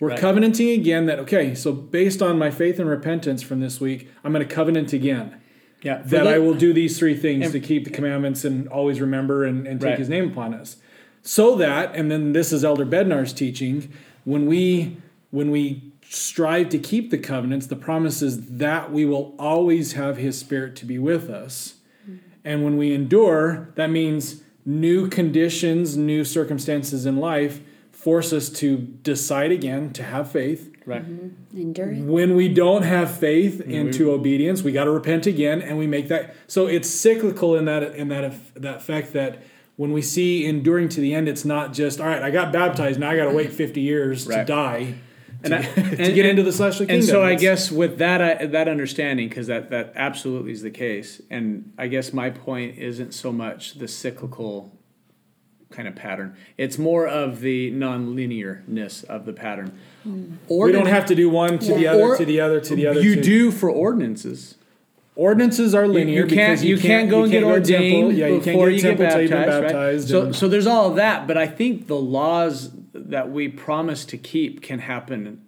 We're 0.00 0.10
Right. 0.10 0.18
covenanting 0.18 0.70
again 0.70 1.06
that 1.06 1.18
okay, 1.20 1.54
so 1.54 1.72
based 1.72 2.22
on 2.22 2.38
my 2.38 2.50
faith 2.50 2.78
and 2.78 2.88
repentance 2.88 3.42
from 3.42 3.60
this 3.60 3.80
week, 3.80 4.08
I'm 4.22 4.32
going 4.32 4.46
to 4.46 4.54
covenant 4.54 4.92
again 4.92 5.40
Yeah. 5.84 5.98
That 6.04 6.24
the- 6.24 6.30
I 6.30 6.38
will 6.38 6.54
do 6.54 6.72
these 6.72 6.98
three 6.98 7.14
things 7.14 7.44
And- 7.44 7.52
to 7.52 7.60
keep 7.60 7.84
the 7.84 7.90
commandments 7.90 8.44
and 8.44 8.66
always 8.68 9.00
remember 9.00 9.44
and, 9.44 9.66
and 9.66 9.80
take 9.80 9.90
Right. 9.90 9.98
his 9.98 10.08
name 10.08 10.26
upon 10.30 10.54
us. 10.54 10.76
So 11.22 11.54
that, 11.56 11.94
and 11.94 12.10
then 12.10 12.32
this 12.32 12.52
is 12.52 12.64
Elder 12.64 12.84
Bednar's 12.84 13.32
teaching, 13.32 13.88
when 14.24 14.46
we 14.46 14.96
when 15.30 15.50
we 15.50 15.82
strive 16.08 16.68
to 16.68 16.78
keep 16.78 17.10
the 17.10 17.18
covenants, 17.18 17.66
the 17.66 17.74
promise 17.74 18.22
is 18.22 18.46
that 18.58 18.92
we 18.92 19.04
will 19.04 19.34
always 19.36 19.94
have 19.94 20.16
his 20.16 20.38
spirit 20.38 20.76
to 20.76 20.86
be 20.86 20.96
with 20.96 21.28
us. 21.28 21.74
Mm-hmm. 22.04 22.16
And 22.44 22.62
when 22.64 22.76
we 22.76 22.92
endure, 22.94 23.70
that 23.74 23.90
means 23.90 24.42
new 24.64 25.08
conditions, 25.08 25.96
new 25.96 26.22
circumstances 26.24 27.04
in 27.04 27.16
life 27.16 27.60
force 27.90 28.32
us 28.32 28.48
to 28.50 28.76
decide 29.02 29.50
again 29.50 29.92
to 29.94 30.04
have 30.04 30.30
faith. 30.30 30.70
Right. 30.86 31.02
Mm-hmm. 31.02 31.56
endure 31.58 31.92
it. 31.92 32.00
When 32.02 32.34
we 32.36 32.48
don't 32.48 32.82
have 32.82 33.16
faith 33.16 33.60
into 33.62 34.12
obedience, 34.12 34.62
we 34.62 34.70
got 34.72 34.84
to 34.84 34.90
repent 34.90 35.26
again, 35.26 35.62
and 35.62 35.78
we 35.78 35.86
make 35.86 36.08
that. 36.08 36.34
So 36.46 36.66
it's 36.66 36.88
cyclical 36.90 37.56
in 37.56 37.64
that 37.64 37.82
in 37.96 38.08
that 38.08 38.24
eff- 38.24 38.54
that 38.54 38.82
fact 38.82 39.12
that 39.14 39.42
when 39.76 39.92
we 39.92 40.02
see 40.02 40.44
enduring 40.46 40.88
to 40.90 41.00
the 41.00 41.14
end, 41.14 41.28
it's 41.28 41.44
not 41.44 41.72
just 41.72 42.00
all 42.00 42.06
right. 42.06 42.22
I 42.22 42.30
got 42.30 42.52
baptized, 42.52 43.00
now 43.00 43.10
I 43.10 43.16
got 43.16 43.24
to 43.30 43.34
wait 43.36 43.52
fifty 43.52 43.80
years 43.80 44.24
to 44.24 44.30
Right. 44.30 44.46
die 44.46 44.94
And 45.42 45.52
to, 45.52 45.58
I- 45.58 45.62
to 45.96 46.02
and- 46.04 46.14
get 46.14 46.26
into 46.26 46.42
the 46.42 46.52
celestial 46.52 46.86
kingdom. 46.86 46.96
And 47.00 47.04
so 47.08 47.22
I 47.24 47.34
guess 47.34 47.70
with 47.72 47.98
that 47.98 48.20
I, 48.22 48.46
that 48.46 48.68
understanding, 48.68 49.28
because 49.30 49.46
that 49.46 49.70
that 49.70 49.92
absolutely 49.96 50.52
is 50.52 50.60
the 50.62 50.70
case, 50.70 51.20
and 51.30 51.72
I 51.78 51.86
guess 51.88 52.12
my 52.12 52.28
point 52.30 52.78
isn't 52.78 53.14
so 53.14 53.32
much 53.32 53.74
the 53.74 53.88
cyclical 53.88 54.78
kind 55.70 55.88
of 55.88 55.94
pattern; 55.94 56.36
it's 56.56 56.78
more 56.78 57.06
of 57.06 57.40
the 57.40 57.70
non-linearness 57.70 59.04
of 59.04 59.26
the 59.26 59.32
pattern. 59.32 59.78
Hmm. 60.02 60.34
we 60.48 60.72
don't 60.72 60.86
have 60.86 61.06
to 61.06 61.14
do 61.14 61.28
one 61.30 61.58
to 61.60 61.74
the 61.74 61.86
other 61.86 62.02
Or- 62.02 62.16
to 62.16 62.24
the 62.24 62.40
other 62.40 62.60
to 62.60 62.76
the 62.76 62.86
other. 62.86 63.00
You 63.00 63.16
to- 63.16 63.22
do 63.22 63.50
for 63.50 63.70
ordinances. 63.70 64.56
Ordinances 65.16 65.76
are 65.76 65.86
linear. 65.86 66.22
You 66.22 66.26
can't 66.26 66.58
because 66.58 66.64
you, 66.64 66.76
can't 66.76 67.08
go 67.08 67.22
and 67.22 67.30
get 67.30 67.44
can't 67.44 67.54
go 67.54 67.60
to 67.60 67.72
temple. 67.72 68.02
ordained 68.02 68.18
Yeah, 68.18 68.26
you 68.26 68.40
before 68.40 68.68
you 68.68 68.80
get 68.80 68.98
temple 68.98 69.20
you've 69.20 69.30
been 69.30 69.40
baptized. 69.42 69.62
baptized. 69.62 70.10
Right? 70.12 70.24
So 70.24 70.32
so 70.32 70.48
there's 70.48 70.66
all 70.66 70.90
of 70.90 70.96
that, 70.96 71.28
but 71.28 71.38
I 71.38 71.46
think 71.46 71.86
the 71.86 71.96
laws 71.96 72.72
that 72.92 73.30
we 73.30 73.48
promise 73.48 74.04
to 74.06 74.18
keep 74.18 74.60
can 74.60 74.80
happen. 74.80 75.40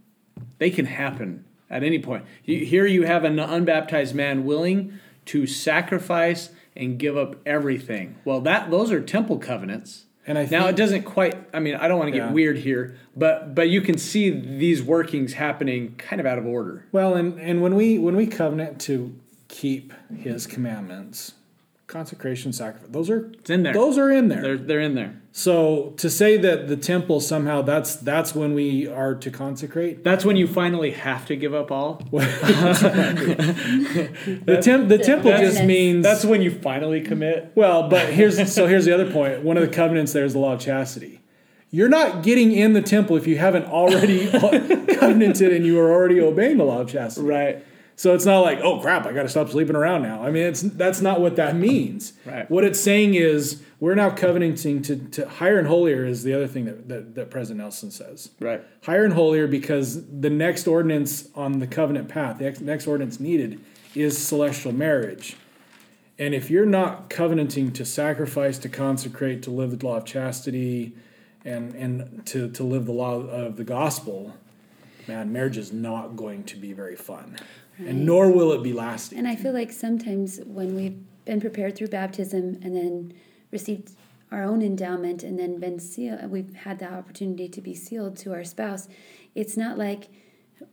They 0.58 0.70
can 0.70 0.86
happen 0.86 1.44
at 1.68 1.82
any 1.82 1.98
point. 1.98 2.24
You, 2.44 2.64
here 2.64 2.86
you 2.86 3.02
have 3.02 3.24
an 3.24 3.38
unbaptized 3.40 4.14
man 4.14 4.44
willing 4.44 4.92
to 5.26 5.46
sacrifice 5.46 6.50
and 6.76 6.98
give 6.98 7.16
up 7.16 7.36
everything. 7.44 8.16
Well, 8.24 8.40
that 8.42 8.70
those 8.70 8.92
are 8.92 9.00
temple 9.00 9.38
covenants. 9.38 10.05
And 10.26 10.36
I 10.38 10.48
now 10.50 10.66
it 10.66 10.76
doesn't 10.76 11.04
quite. 11.04 11.36
I 11.54 11.60
mean, 11.60 11.76
I 11.76 11.86
don't 11.88 11.98
want 11.98 12.08
to 12.08 12.18
get 12.18 12.26
Yeah. 12.26 12.32
weird 12.32 12.58
here, 12.58 12.96
but 13.16 13.54
but 13.54 13.68
you 13.68 13.80
can 13.80 13.96
see 13.96 14.30
these 14.30 14.82
workings 14.82 15.34
happening 15.34 15.94
kind 15.98 16.20
of 16.20 16.26
out 16.26 16.38
of 16.38 16.46
order. 16.46 16.84
Well, 16.92 17.14
and, 17.14 17.38
and 17.40 17.62
when 17.62 17.76
we 17.76 17.98
when 17.98 18.16
we 18.16 18.26
covenant 18.26 18.80
to 18.82 19.14
keep 19.48 19.92
His 20.14 20.46
commandments, 20.46 21.34
consecration, 21.86 22.52
sacrifice, 22.52 22.88
those 22.90 23.08
are 23.10 23.30
It's 23.38 23.48
in 23.50 23.62
there. 23.62 23.72
those 23.72 23.96
are 23.98 24.10
in 24.10 24.28
there. 24.28 24.42
They're 24.42 24.56
they're 24.58 24.80
in 24.80 24.94
there. 24.94 25.20
So 25.32 25.92
to 25.98 26.08
say 26.10 26.36
that 26.38 26.66
the 26.68 26.76
temple 26.76 27.20
somehow 27.20 27.62
that's 27.62 27.94
that's 27.96 28.34
when 28.34 28.54
we 28.54 28.86
are 28.88 29.14
to 29.14 29.30
consecrate. 29.30 30.02
That's 30.02 30.24
when 30.24 30.36
you 30.36 30.46
finally 30.46 30.90
have 30.92 31.26
to 31.26 31.36
give 31.36 31.54
up 31.54 31.70
all. 31.70 32.02
The 33.26 34.58
temp 34.62 34.88
the 34.88 34.98
temple 34.98 35.30
just 35.32 35.62
means 35.64 36.02
That's 36.04 36.24
when 36.24 36.42
you 36.42 36.50
finally 36.50 37.00
commit. 37.00 37.52
well, 37.54 37.88
but 37.88 38.12
here's 38.12 38.52
so 38.52 38.66
here's 38.66 38.84
the 38.84 38.92
other 38.92 39.10
point. 39.10 39.42
One 39.42 39.56
of 39.56 39.62
the 39.62 39.74
covenants 39.74 40.12
there 40.12 40.24
is 40.24 40.32
the 40.32 40.38
law 40.38 40.54
of 40.54 40.60
chastity. 40.60 41.20
You're 41.70 41.88
not 41.88 42.22
getting 42.22 42.52
in 42.52 42.72
the 42.74 42.82
temple 42.82 43.16
if 43.16 43.26
you 43.26 43.38
haven't 43.38 43.66
already 43.66 44.30
covenanted 44.30 45.52
and 45.52 45.66
you 45.66 45.78
are 45.80 45.90
already 45.90 46.20
obeying 46.20 46.58
the 46.58 46.64
law 46.64 46.80
of 46.80 46.88
chastity. 46.88 47.26
Right. 47.26 47.64
So 47.98 48.14
it's 48.14 48.26
not 48.26 48.40
like, 48.40 48.60
oh 48.60 48.78
crap, 48.80 49.06
I 49.06 49.12
got 49.12 49.22
to 49.22 49.28
stop 49.28 49.48
sleeping 49.48 49.74
around 49.74 50.02
now. 50.02 50.22
I 50.22 50.30
mean, 50.30 50.44
it's 50.44 50.60
that's 50.60 51.00
not 51.00 51.20
what 51.20 51.36
that 51.36 51.56
means. 51.56 52.12
Right. 52.26 52.48
What 52.50 52.62
it's 52.62 52.78
saying 52.78 53.14
is 53.14 53.62
we're 53.80 53.94
now 53.94 54.10
covenanting 54.10 54.82
to, 54.82 54.96
to 54.96 55.28
higher 55.28 55.58
and 55.58 55.66
holier 55.66 56.04
is 56.04 56.22
the 56.22 56.34
other 56.34 56.46
thing 56.46 56.66
that, 56.66 56.88
that, 56.88 57.14
that 57.14 57.30
President 57.30 57.60
Nelson 57.60 57.90
says. 57.90 58.30
Right. 58.38 58.62
Higher 58.84 59.04
and 59.04 59.14
holier 59.14 59.46
because 59.46 60.06
the 60.06 60.28
next 60.28 60.66
ordinance 60.66 61.30
on 61.34 61.58
the 61.58 61.66
covenant 61.66 62.08
path, 62.08 62.38
the 62.38 62.46
ex- 62.46 62.60
next 62.60 62.86
ordinance 62.86 63.18
needed 63.18 63.60
is 63.94 64.18
celestial 64.18 64.72
marriage. 64.72 65.36
And 66.18 66.34
if 66.34 66.50
you're 66.50 66.66
not 66.66 67.08
covenanting 67.08 67.72
to 67.72 67.84
sacrifice, 67.84 68.58
to 68.58 68.68
consecrate, 68.68 69.42
to 69.44 69.50
live 69.50 69.78
the 69.78 69.86
law 69.86 69.96
of 69.96 70.04
chastity, 70.04 70.94
and 71.46 71.74
and 71.74 72.26
to, 72.26 72.50
to 72.50 72.62
live 72.62 72.84
the 72.84 72.92
law 72.92 73.20
of 73.20 73.56
the 73.56 73.64
gospel, 73.64 74.34
man, 75.08 75.32
marriage 75.32 75.56
is 75.56 75.72
not 75.72 76.16
going 76.16 76.44
to 76.44 76.56
be 76.56 76.72
very 76.72 76.96
fun. 76.96 77.36
And 77.78 78.06
nor 78.06 78.30
will 78.30 78.52
it 78.52 78.62
be 78.62 78.72
lasting. 78.72 79.18
And 79.18 79.28
I 79.28 79.36
feel 79.36 79.52
like 79.52 79.72
sometimes 79.72 80.40
when 80.44 80.74
we've 80.74 80.98
been 81.24 81.40
prepared 81.40 81.76
through 81.76 81.88
baptism 81.88 82.58
and 82.62 82.76
then 82.76 83.14
received 83.50 83.92
our 84.30 84.42
own 84.42 84.62
endowment 84.62 85.22
and 85.22 85.38
then 85.38 85.60
been 85.60 85.78
sealed, 85.78 86.30
we've 86.30 86.54
had 86.54 86.78
the 86.78 86.92
opportunity 86.92 87.48
to 87.48 87.60
be 87.60 87.74
sealed 87.74 88.16
to 88.18 88.32
our 88.32 88.44
spouse. 88.44 88.88
It's 89.34 89.56
not 89.56 89.76
like 89.78 90.08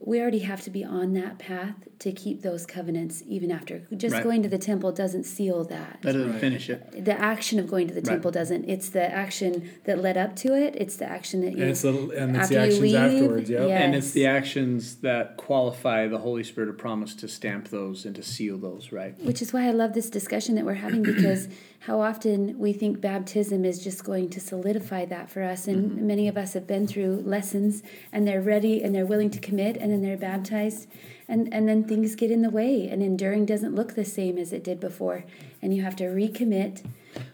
we 0.00 0.20
already 0.20 0.40
have 0.40 0.60
to 0.62 0.70
be 0.70 0.82
on 0.84 1.12
that 1.14 1.38
path 1.38 1.74
to 1.98 2.12
keep 2.12 2.42
those 2.42 2.64
covenants 2.66 3.22
even 3.26 3.50
after. 3.50 3.86
Just 3.96 4.14
Right. 4.14 4.24
going 4.24 4.42
to 4.42 4.48
the 4.48 4.58
temple 4.58 4.92
doesn't 4.92 5.24
seal 5.24 5.64
that. 5.64 5.98
That 6.02 6.12
doesn't 6.12 6.30
Right. 6.32 6.40
finish 6.40 6.68
it. 6.70 7.04
the 7.04 7.18
action 7.18 7.58
of 7.58 7.68
going 7.68 7.88
to 7.88 7.94
the 7.94 8.00
Right. 8.00 8.08
temple 8.12 8.30
doesn't. 8.30 8.64
It's 8.68 8.88
the 8.88 9.02
action 9.10 9.70
that 9.84 10.00
led 10.00 10.16
up 10.16 10.36
to 10.36 10.54
it. 10.54 10.74
It's 10.76 10.96
the 10.96 11.06
action 11.06 11.40
that 11.42 11.52
you 11.56 11.62
and 11.62 11.70
it's 11.70 11.82
the 11.82 11.90
and 11.90 12.30
it's 12.36 12.44
after 12.44 12.54
the 12.54 12.60
actions 12.60 12.80
leave, 12.80 12.94
afterwards. 12.96 13.50
Yep. 13.50 13.68
yeah. 13.68 13.78
And 13.82 13.94
it's 13.94 14.10
the 14.12 14.26
actions 14.26 14.96
that 14.96 15.36
qualify 15.36 16.06
the 16.08 16.18
Holy 16.18 16.44
Spirit 16.44 16.68
of 16.70 16.78
promise 16.78 17.14
to 17.16 17.28
stamp 17.28 17.68
those 17.68 18.04
and 18.04 18.14
to 18.16 18.22
seal 18.22 18.58
those, 18.58 18.90
right? 18.92 19.18
Which 19.24 19.40
is 19.42 19.52
why 19.52 19.66
I 19.68 19.70
love 19.72 19.92
this 19.94 20.08
discussion 20.10 20.54
that 20.56 20.64
we're 20.64 20.74
having 20.74 21.02
because 21.02 21.48
how 21.86 22.00
often 22.00 22.58
we 22.58 22.72
think 22.72 23.00
baptism 23.00 23.64
is 23.64 23.82
just 23.82 24.04
going 24.04 24.30
to 24.30 24.40
solidify 24.40 25.04
that 25.06 25.28
for 25.30 25.42
us. 25.42 25.68
And 25.68 25.90
Mm-hmm. 25.90 26.06
many 26.06 26.28
of 26.28 26.36
us 26.38 26.54
have 26.54 26.66
been 26.66 26.86
through 26.86 27.22
lessons 27.26 27.82
and 28.12 28.26
they're 28.26 28.40
ready 28.40 28.82
and 28.82 28.94
they're 28.94 29.04
willing 29.04 29.30
to 29.30 29.38
commit 29.38 29.76
and 29.76 29.92
then 29.92 30.00
they're 30.00 30.16
baptized. 30.16 30.88
And, 31.28 31.52
and 31.52 31.68
then 31.68 31.84
things 31.84 32.14
get 32.14 32.30
in 32.30 32.40
the 32.42 32.48
way 32.50 32.88
and 32.88 33.02
enduring 33.02 33.44
doesn't 33.44 33.74
look 33.74 33.94
the 33.94 34.04
same 34.04 34.38
as 34.38 34.52
it 34.52 34.64
did 34.64 34.80
before. 34.80 35.24
And 35.60 35.74
you 35.74 35.82
have 35.82 35.96
to 35.96 36.04
recommit 36.04 36.84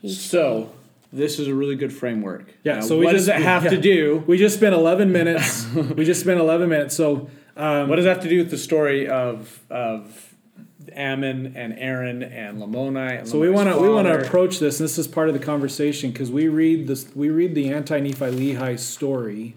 each 0.02 0.14
day. 0.16 0.38
So 0.38 0.73
this 1.12 1.38
is 1.38 1.47
a 1.47 1.54
really 1.54 1.76
good 1.76 1.92
framework. 1.92 2.49
Yeah, 2.64 2.76
Now, 2.76 2.80
so 2.80 2.99
we 2.99 3.04
what 3.04 3.12
just- 3.12 3.26
does 3.26 3.37
it 3.37 3.42
have 3.42 3.64
yeah. 3.64 3.71
to 3.71 3.80
do? 3.80 4.25
We 4.26 4.37
just 4.37 4.57
spent 4.57 4.75
11 4.75 5.12
minutes. 5.12 5.66
we 5.97 6.04
just 6.04 6.21
spent 6.21 6.40
11 6.40 6.69
minutes. 6.69 6.97
So 6.97 7.30
um, 7.57 7.88
What 7.88 7.97
does 7.97 8.04
that 8.04 8.14
have 8.16 8.23
to 8.25 8.28
do 8.28 8.38
with 8.38 8.50
the 8.50 8.59
story 8.59 9.07
of 9.09 9.61
of 9.71 10.29
Ammon 10.94 11.54
and 11.56 11.72
Aaron 11.78 12.22
and 12.22 12.58
Lamoni? 12.58 13.18
And 13.20 13.28
So 13.28 13.38
we 13.38 13.50
want 13.50 13.68
to 13.68 13.78
we 13.78 13.88
want 13.88 14.06
to 14.08 14.18
approach 14.20 14.58
this. 14.58 14.80
And 14.80 14.84
this 14.88 14.99
is 14.99 15.06
part 15.08 15.28
of 15.28 15.34
the 15.34 15.44
conversation 15.44 16.10
because 16.10 16.30
we 16.30 16.49
read 16.49 16.87
this. 16.87 17.08
We 17.14 17.28
read 17.30 17.54
the 17.54 17.70
anti 17.72 18.00
Nephi 18.00 18.14
Lehi 18.26 18.78
story 18.78 19.56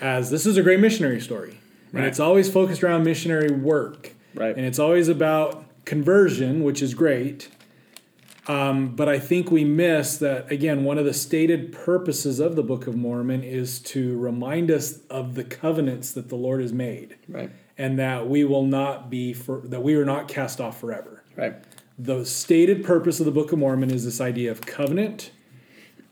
as 0.00 0.30
this 0.30 0.44
is 0.46 0.56
a 0.56 0.62
great 0.62 0.80
missionary 0.80 1.20
story, 1.20 1.58
and 1.92 2.04
it's 2.04 2.20
always 2.20 2.50
focused 2.50 2.82
around 2.82 3.04
missionary 3.04 3.50
work, 3.54 4.12
Right. 4.34 4.56
and 4.56 4.66
it's 4.66 4.78
always 4.78 5.08
about 5.08 5.64
conversion, 5.84 6.64
which 6.64 6.82
is 6.82 6.94
great. 6.94 7.48
Um, 8.46 8.94
but 8.94 9.08
I 9.08 9.18
think 9.18 9.50
we 9.50 9.64
miss 9.64 10.18
that 10.18 10.52
again. 10.52 10.84
One 10.84 10.98
of 10.98 11.06
the 11.06 11.14
stated 11.14 11.72
purposes 11.72 12.40
of 12.40 12.56
the 12.56 12.62
Book 12.62 12.86
of 12.86 12.94
Mormon 12.94 13.42
is 13.42 13.78
to 13.80 14.18
remind 14.18 14.70
us 14.70 14.98
of 15.08 15.34
the 15.34 15.44
covenants 15.44 16.12
that 16.12 16.28
the 16.28 16.36
Lord 16.36 16.60
has 16.60 16.72
made, 16.72 17.16
Right. 17.26 17.50
And 17.78 17.98
that 17.98 18.28
we 18.28 18.44
will 18.44 18.64
not 18.66 19.10
be 19.10 19.32
for 19.32 19.60
that 19.64 19.82
we 19.82 19.94
are 19.94 20.04
not 20.04 20.28
cast 20.28 20.60
off 20.60 20.78
forever 20.80 21.22
Right. 21.36 21.54
the 21.98 22.24
stated 22.24 22.84
purpose 22.84 23.18
of 23.20 23.26
the 23.26 23.32
Book 23.32 23.52
of 23.52 23.58
Mormon 23.58 23.90
is 23.90 24.04
this 24.04 24.20
idea 24.20 24.50
of 24.50 24.60
covenant, 24.60 25.30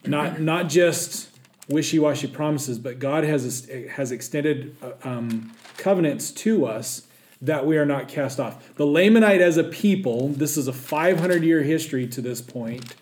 not 0.04 0.40
not 0.40 0.68
just 0.68 1.28
wishy-washy 1.68 2.26
promises, 2.26 2.78
but 2.78 2.98
God 2.98 3.22
has 3.24 3.68
has 3.92 4.10
extended 4.10 4.76
uh, 4.82 4.92
um, 5.08 5.52
covenants 5.76 6.30
to 6.32 6.66
us 6.66 7.06
that 7.40 7.66
we 7.66 7.76
are 7.76 7.86
not 7.86 8.08
cast 8.08 8.38
off. 8.40 8.74
The 8.76 8.84
Lamanite 8.86 9.40
as 9.40 9.56
a 9.56 9.64
people, 9.64 10.28
this 10.28 10.56
is 10.56 10.66
a 10.68 10.72
500 10.72 11.42
year 11.44 11.62
history 11.62 12.06
to 12.08 12.20
this 12.20 12.40
point. 12.40 12.94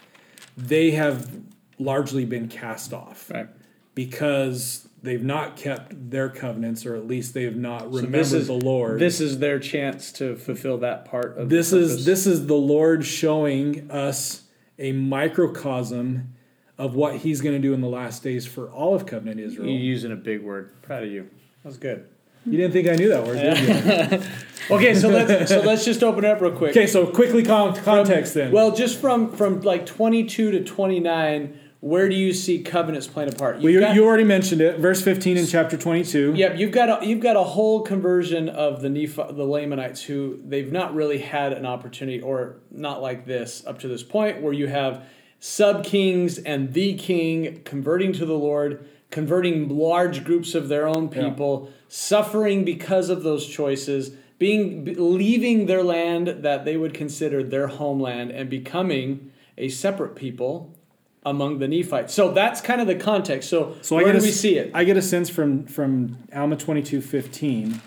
They 0.57 0.91
have 0.93 1.31
largely 1.79 2.25
been 2.27 2.49
cast 2.49 2.93
off 2.93 3.31
Right. 3.31 3.49
because 3.95 4.89
they've 5.03 5.23
not 5.25 5.57
kept 5.57 6.11
their 6.11 6.29
covenants, 6.29 6.85
or 6.87 6.95
at 6.97 7.07
least 7.07 7.35
they 7.35 7.45
have 7.45 7.57
not 7.57 7.93
remembered 7.93 8.21
is 8.21 8.47
the 8.47 8.53
Lord. 8.53 8.99
This 8.99 9.21
is 9.21 9.39
their 9.39 9.59
chance 9.59 10.13
to 10.13 10.37
fulfill 10.37 10.79
that 10.79 11.05
part 11.05 11.39
of 11.39 11.49
this 11.49 11.71
the 11.71 11.79
is 11.79 12.05
this 12.05 12.27
is 12.27 12.47
the 12.47 12.55
lord 12.55 13.05
showing 13.05 13.91
us 13.91 14.45
a 14.79 14.93
microcosm 14.93 16.35
of 16.79 16.95
what 16.95 17.17
he's 17.17 17.41
going 17.43 17.55
to 17.55 17.61
do 17.61 17.75
in 17.75 17.81
the 17.81 17.89
last 17.89 18.23
days 18.23 18.47
for 18.47 18.71
all 18.71 18.95
of 18.95 19.05
covenant 19.07 19.39
israel 19.41 19.69
You're 19.69 19.79
using 19.79 20.13
a 20.13 20.17
big 20.17 20.43
word. 20.43 20.71
Proud 20.83 21.03
of 21.05 21.11
you. 21.11 21.29
That 21.63 21.69
was 21.69 21.77
good. 21.77 22.09
You 22.47 22.57
didn't 22.57 22.73
think 22.73 22.89
i 22.89 22.95
knew 22.95 23.09
that 23.11 23.27
word 23.27 23.37
did 23.39 24.21
you 24.23 24.29
Okay, 24.75 24.95
so 24.95 25.09
let's 25.09 25.51
so 25.51 25.61
let's 25.61 25.85
just 25.85 26.03
open 26.03 26.25
it 26.25 26.31
up 26.31 26.41
real 26.41 26.53
quick. 26.53 26.71
okay 26.71 26.87
so 26.87 27.07
quickly 27.07 27.43
con- 27.43 27.75
context 27.77 28.33
then 28.35 28.51
Well, 28.51 28.75
just 28.75 28.99
from 28.99 29.33
from 29.33 29.61
like 29.61 29.85
22 29.85 30.53
to 30.53 30.65
29, 30.65 31.60
where 31.81 32.09
do 32.11 32.15
you 32.15 32.33
see 32.35 32.63
covenants 32.63 33.07
playing 33.07 33.31
a 33.33 33.37
part? 33.37 33.57
well, 33.57 33.71
you, 33.71 33.81
got- 33.81 33.95
you 33.95 34.05
already 34.05 34.25
mentioned 34.25 34.61
it 34.61 34.79
verse 34.79 35.03
15 35.03 35.37
in 35.39 35.47
chapter 35.47 35.77
22 35.77 36.35
Yep, 36.35 36.59
you've 36.59 36.73
got 36.73 37.03
a, 37.03 37.07
you've 37.07 37.21
got 37.21 37.37
a 37.37 37.43
whole 37.43 37.81
conversion 37.83 38.49
of 38.49 38.83
the 38.83 38.89
Nephi, 38.89 39.23
the 39.31 39.45
Lamanites 39.45 40.03
who 40.03 40.41
they've 40.45 40.71
not 40.71 40.95
really 40.95 41.19
had 41.19 41.53
an 41.53 41.65
opportunity 41.67 42.21
or 42.21 42.57
not 42.71 43.01
like 43.01 43.25
this 43.27 43.65
up 43.67 43.79
to 43.81 43.89
this 43.89 44.03
point 44.03 44.41
where 44.43 44.53
you 44.53 44.67
have 44.67 45.05
sub 45.39 45.85
kings 45.85 46.39
and 46.39 46.73
the 46.75 46.95
king 46.95 47.63
converting 47.65 48.13
to 48.13 48.27
the 48.27 48.35
Lord, 48.37 48.87
converting 49.11 49.69
large 49.71 50.23
groups 50.25 50.55
of 50.55 50.69
their 50.69 50.87
own 50.87 51.11
Yeah. 51.11 51.31
people, 51.31 51.71
suffering 51.89 52.65
because 52.65 53.09
of 53.09 53.23
those 53.23 53.47
choices, 53.47 54.11
being 54.39 54.85
leaving 54.99 55.65
their 55.67 55.83
land 55.83 56.29
that 56.29 56.65
they 56.67 56.77
would 56.77 56.93
consider 56.95 57.43
their 57.43 57.69
homeland 57.69 58.31
and 58.31 58.49
becoming 58.51 59.31
a 59.57 59.69
separate 59.71 60.15
people 60.15 60.75
among 61.25 61.59
the 61.59 61.69
Nephites. 61.69 62.15
So 62.15 62.33
that's 62.33 62.61
kind 62.61 62.81
of 62.81 62.87
the 62.87 62.95
context. 62.95 63.49
So, 63.49 63.77
so 63.83 63.97
where 63.97 64.05
I 64.05 64.13
get 64.13 64.19
do 64.19 64.25
a, 64.25 64.27
we 64.27 64.33
see 64.33 64.57
it? 64.57 64.71
i 64.75 64.85
get 64.85 64.97
a 64.97 65.03
sense 65.03 65.29
from 65.29 65.67
from 65.67 66.17
alma 66.35 66.57
22 66.57 67.01
15 67.03 67.81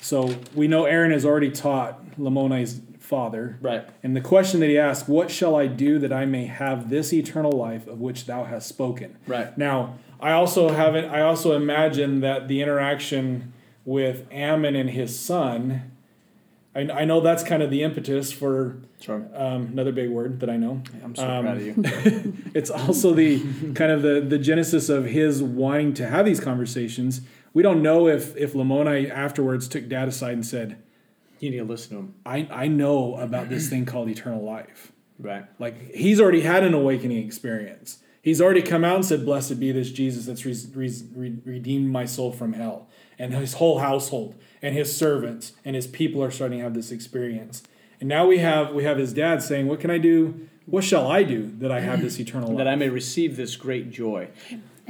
so 0.00 0.34
we 0.54 0.66
know 0.66 0.86
aaron 0.86 1.10
has 1.12 1.24
already 1.24 1.50
taught 1.50 2.18
lamoni's 2.18 2.80
father 2.98 3.58
Right. 3.60 3.88
And 4.04 4.14
the 4.14 4.20
question 4.20 4.60
that 4.60 4.68
he 4.68 4.78
asked, 4.78 5.08
What 5.08 5.32
shall 5.32 5.56
I 5.56 5.66
do 5.66 5.98
that 5.98 6.12
I 6.12 6.26
may 6.26 6.46
have 6.46 6.90
this 6.90 7.12
eternal 7.12 7.50
life 7.50 7.88
of 7.88 8.00
which 8.00 8.26
thou 8.26 8.44
hast 8.44 8.68
spoken? 8.68 9.18
Right. 9.26 9.56
Now, 9.58 9.98
I 10.20 10.30
also 10.30 10.68
haven't 10.68 11.06
I 11.06 11.22
also 11.22 11.56
imagine 11.56 12.20
that 12.20 12.46
the 12.46 12.62
interaction 12.62 13.52
with 13.84 14.28
Ammon 14.30 14.76
and 14.76 14.90
his 14.90 15.18
son, 15.18 15.90
I, 16.74 16.80
I 16.82 17.04
know 17.04 17.20
that's 17.20 17.42
kind 17.42 17.62
of 17.62 17.70
the 17.70 17.82
impetus 17.82 18.30
for 18.32 18.76
Sure. 19.00 19.26
um, 19.34 19.66
another 19.72 19.90
big 19.92 20.08
word 20.10 20.38
that 20.40 20.48
I 20.50 20.56
know. 20.56 20.82
I'm 21.02 21.14
so 21.16 21.28
Um, 21.28 21.44
proud 21.44 21.56
of 21.56 21.66
you. 21.66 22.34
It's 22.54 22.70
also 22.70 23.12
the 23.14 23.40
kind 23.74 23.90
of 23.92 24.02
the, 24.02 24.20
the 24.20 24.38
genesis 24.38 24.88
of 24.88 25.04
his 25.06 25.42
wanting 25.42 25.94
to 25.94 26.06
have 26.08 26.26
these 26.26 26.38
conversations. 26.40 27.22
We 27.54 27.62
don't 27.64 27.82
know 27.82 28.06
if 28.08 28.36
if 28.36 28.52
Lamoni 28.52 29.10
afterwards 29.10 29.66
took 29.68 29.88
dad 29.88 30.06
aside 30.08 30.34
and 30.34 30.46
said, 30.46 30.76
You 31.40 31.50
need 31.50 31.58
to 31.58 31.64
listen 31.64 31.90
to 31.96 32.02
him. 32.02 32.14
I, 32.24 32.48
I 32.50 32.68
know 32.68 33.16
about 33.16 33.48
this 33.48 33.68
thing 33.68 33.84
called 33.84 34.08
eternal 34.08 34.42
life. 34.44 34.92
Right. 35.18 35.44
Like 35.58 35.92
he's 35.92 36.20
already 36.20 36.42
had 36.42 36.62
an 36.62 36.72
awakening 36.74 37.26
experience. 37.26 37.98
He's 38.22 38.40
already 38.40 38.62
come 38.62 38.84
out 38.84 38.96
and 38.96 39.04
said, 39.04 39.24
"Blessed 39.24 39.58
be 39.58 39.72
this 39.72 39.90
Jesus 39.90 40.26
that's 40.26 40.44
re- 40.44 40.54
re- 40.74 41.02
re- 41.14 41.38
redeemed 41.44 41.90
my 41.90 42.04
soul 42.04 42.32
from 42.32 42.52
hell." 42.52 42.88
And 43.18 43.34
his 43.34 43.54
whole 43.54 43.78
household 43.78 44.34
and 44.62 44.74
his 44.74 44.94
servants 44.94 45.52
and 45.64 45.74
his 45.74 45.86
people 45.86 46.22
are 46.22 46.30
starting 46.30 46.58
to 46.58 46.64
have 46.64 46.74
this 46.74 46.90
experience. 46.90 47.62
And 47.98 48.08
now 48.08 48.26
we 48.26 48.38
have 48.38 48.74
we 48.74 48.84
have 48.84 48.98
his 48.98 49.12
dad 49.12 49.42
saying, 49.42 49.66
"What 49.66 49.80
can 49.80 49.90
I 49.90 49.98
do? 49.98 50.48
What 50.66 50.84
shall 50.84 51.06
I 51.06 51.22
do 51.22 51.50
that 51.58 51.72
I 51.72 51.80
have 51.80 52.02
this 52.02 52.18
eternal 52.20 52.48
life?" 52.48 52.58
That 52.58 52.68
I 52.68 52.76
may 52.76 52.88
receive 52.88 53.36
this 53.36 53.56
great 53.56 53.90
joy. 53.90 54.28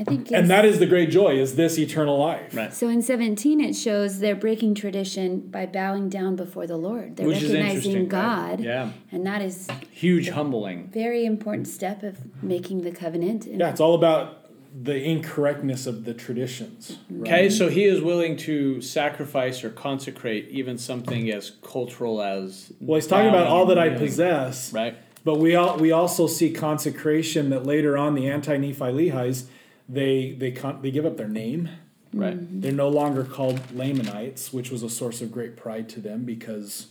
I 0.00 0.04
think. 0.04 0.32
and 0.32 0.48
that 0.48 0.64
is 0.64 0.78
the 0.78 0.86
great 0.86 1.10
joy 1.10 1.38
is 1.38 1.56
this 1.56 1.78
eternal 1.78 2.18
life. 2.18 2.54
Right. 2.56 2.72
So 2.72 2.88
in 2.88 3.02
17, 3.02 3.60
it 3.60 3.74
shows 3.74 4.18
they're 4.20 4.34
breaking 4.34 4.74
tradition 4.74 5.40
by 5.40 5.66
bowing 5.66 6.08
down 6.08 6.36
before 6.36 6.66
the 6.66 6.78
Lord. 6.78 7.16
They're 7.16 7.26
Which 7.26 7.42
recognizing 7.42 7.92
interesting, 7.92 8.08
God. 8.08 8.50
right? 8.50 8.60
Yeah. 8.60 8.90
And 9.12 9.26
that 9.26 9.42
is 9.42 9.68
Huge 9.90 10.30
humbling. 10.30 10.88
very 10.92 11.26
important 11.26 11.68
step 11.68 12.02
of 12.02 12.16
making 12.42 12.80
the 12.82 12.90
covenant. 12.92 13.46
Yeah, 13.46 13.68
it's 13.68 13.80
all 13.80 13.94
about 13.94 14.38
the 14.72 15.02
incorrectness 15.02 15.86
of 15.86 16.04
the 16.04 16.14
traditions. 16.14 16.98
Mm-hmm. 17.12 17.22
Okay, 17.22 17.50
so 17.50 17.68
he 17.68 17.84
is 17.84 18.00
willing 18.00 18.36
to 18.38 18.80
sacrifice 18.80 19.64
or 19.64 19.70
consecrate 19.70 20.48
even 20.48 20.78
something 20.78 21.30
as 21.30 21.50
cultural 21.62 22.22
as 22.22 22.72
Well, 22.80 22.94
he's 22.94 23.06
talking 23.06 23.28
about 23.28 23.48
all 23.48 23.66
that 23.66 23.78
I 23.78 23.90
possess, 23.90 24.72
right? 24.72 24.96
but 25.24 25.34
we 25.38 25.54
all 25.54 25.76
we 25.76 25.92
also 25.92 26.26
see 26.26 26.50
consecration 26.50 27.50
that 27.50 27.66
later 27.66 27.98
on 27.98 28.14
the 28.14 28.30
anti-Nephi 28.30 28.80
Lehi's 28.92 29.46
they 29.90 30.32
they 30.32 30.52
con- 30.52 30.80
they 30.82 30.90
give 30.90 31.04
up 31.04 31.16
their 31.16 31.28
name. 31.28 31.68
Right. 32.12 32.36
They're 32.60 32.72
no 32.72 32.88
longer 32.88 33.22
called 33.22 33.60
Lamanites, 33.72 34.52
which 34.52 34.70
was 34.70 34.82
a 34.82 34.90
source 34.90 35.20
of 35.20 35.30
great 35.30 35.56
pride 35.56 35.88
to 35.90 36.00
them 36.00 36.24
because 36.24 36.88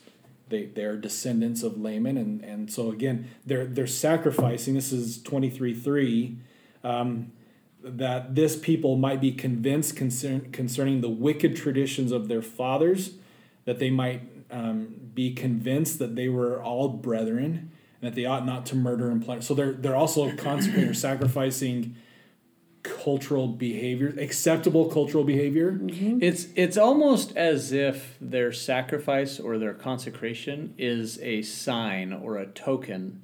they 0.49 0.65
they're 0.65 0.97
descendants 0.97 1.63
of 1.63 1.79
Laman, 1.79 2.17
and 2.17 2.43
and 2.43 2.71
so 2.71 2.91
again 2.91 3.29
they're 3.45 3.65
they're 3.65 3.87
sacrificing. 3.87 4.73
This 4.73 4.91
is 4.91 5.21
twenty 5.21 5.49
three 5.49 5.73
three. 5.73 6.37
Um, 6.83 7.31
that 7.81 8.35
this 8.35 8.57
people 8.57 8.97
might 8.97 9.21
be 9.21 9.31
convinced 9.31 9.95
concern, 9.95 10.51
concerning 10.51 10.99
the 10.99 11.09
wicked 11.09 11.55
traditions 11.55 12.11
of 12.11 12.27
their 12.27 12.41
fathers, 12.41 13.11
that 13.63 13.79
they 13.79 13.89
might 13.89 14.21
um, 14.51 14.95
be 15.13 15.33
convinced 15.33 15.97
that 15.99 16.15
they 16.15 16.27
were 16.27 16.61
all 16.61 16.89
brethren, 16.89 17.71
and 18.01 18.11
that 18.11 18.15
they 18.15 18.25
ought 18.25 18.45
not 18.45 18.65
to 18.65 18.75
murder 18.75 19.09
and 19.09 19.23
plunder. 19.23 19.43
So 19.43 19.53
they're 19.53 19.73
they're 19.73 19.95
also 19.95 20.35
consecrating 20.35 20.89
or 20.89 20.93
sacrificing 20.93 21.95
cultural 22.83 23.47
behavior, 23.47 24.13
acceptable 24.17 24.89
cultural 24.89 25.23
behavior. 25.23 25.73
Mm-hmm. 25.73 26.19
It's 26.21 26.47
it's 26.55 26.77
almost 26.77 27.35
as 27.35 27.71
if 27.71 28.17
their 28.21 28.51
sacrifice 28.51 29.39
or 29.39 29.57
their 29.57 29.73
consecration 29.73 30.73
is 30.77 31.19
a 31.19 31.41
sign 31.41 32.13
or 32.13 32.37
a 32.37 32.45
token 32.45 33.21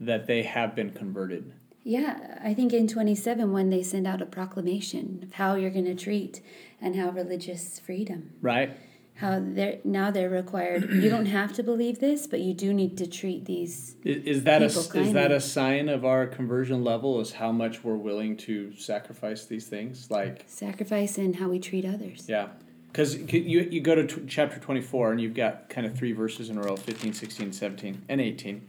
that 0.00 0.26
they 0.26 0.42
have 0.44 0.74
been 0.74 0.90
converted. 0.90 1.52
yeah, 1.82 2.38
I 2.42 2.54
think 2.54 2.72
in 2.72 2.86
27, 2.86 3.50
when 3.52 3.70
they 3.70 3.82
send 3.82 4.06
out 4.06 4.22
a 4.22 4.26
proclamation 4.26 5.20
of 5.22 5.32
how 5.34 5.54
you're 5.54 5.70
going 5.70 5.86
to 5.86 5.94
treat 5.94 6.40
and 6.80 6.94
how 6.94 7.10
religious 7.10 7.78
freedom, 7.80 8.32
Right? 8.40 8.76
How 9.18 9.40
they're 9.42 9.78
now 9.82 10.12
they're 10.12 10.30
required. 10.30 10.90
you 10.90 11.10
don't 11.10 11.26
have 11.40 11.52
to 11.54 11.62
believe 11.62 11.98
this, 11.98 12.26
but 12.26 12.40
you 12.40 12.54
do 12.54 12.72
need 12.72 12.96
to 12.98 13.06
treat 13.06 13.46
these. 13.46 13.96
Is, 14.04 14.36
is 14.36 14.44
that 14.44 14.62
a 14.62 14.68
People 14.68 15.00
is 15.00 15.12
that 15.12 15.32
a 15.32 15.40
sign 15.40 15.88
of 15.88 16.04
our 16.04 16.26
conversion 16.26 16.84
level? 16.84 17.20
Is 17.20 17.32
how 17.32 17.50
much 17.50 17.82
we're 17.82 17.96
willing 17.96 18.36
to 18.38 18.72
sacrifice 18.76 19.44
these 19.46 19.66
things? 19.66 20.08
Like 20.08 20.44
Sacrifice 20.46 21.18
and 21.18 21.34
how 21.34 21.48
we 21.48 21.58
treat 21.58 21.84
others. 21.84 22.26
Yeah. 22.28 22.48
Because 22.86 23.16
you, 23.16 23.60
you 23.70 23.80
go 23.80 23.94
to 23.94 24.06
t- 24.06 24.24
chapter 24.26 24.58
24 24.58 25.12
and 25.12 25.20
you've 25.20 25.34
got 25.34 25.68
kind 25.68 25.86
of 25.86 25.96
three 25.96 26.12
verses 26.12 26.48
in 26.48 26.56
a 26.56 26.62
row 26.62 26.74
15, 26.74 27.12
16, 27.12 27.52
17, 27.52 28.02
and 28.08 28.20
18. 28.20 28.68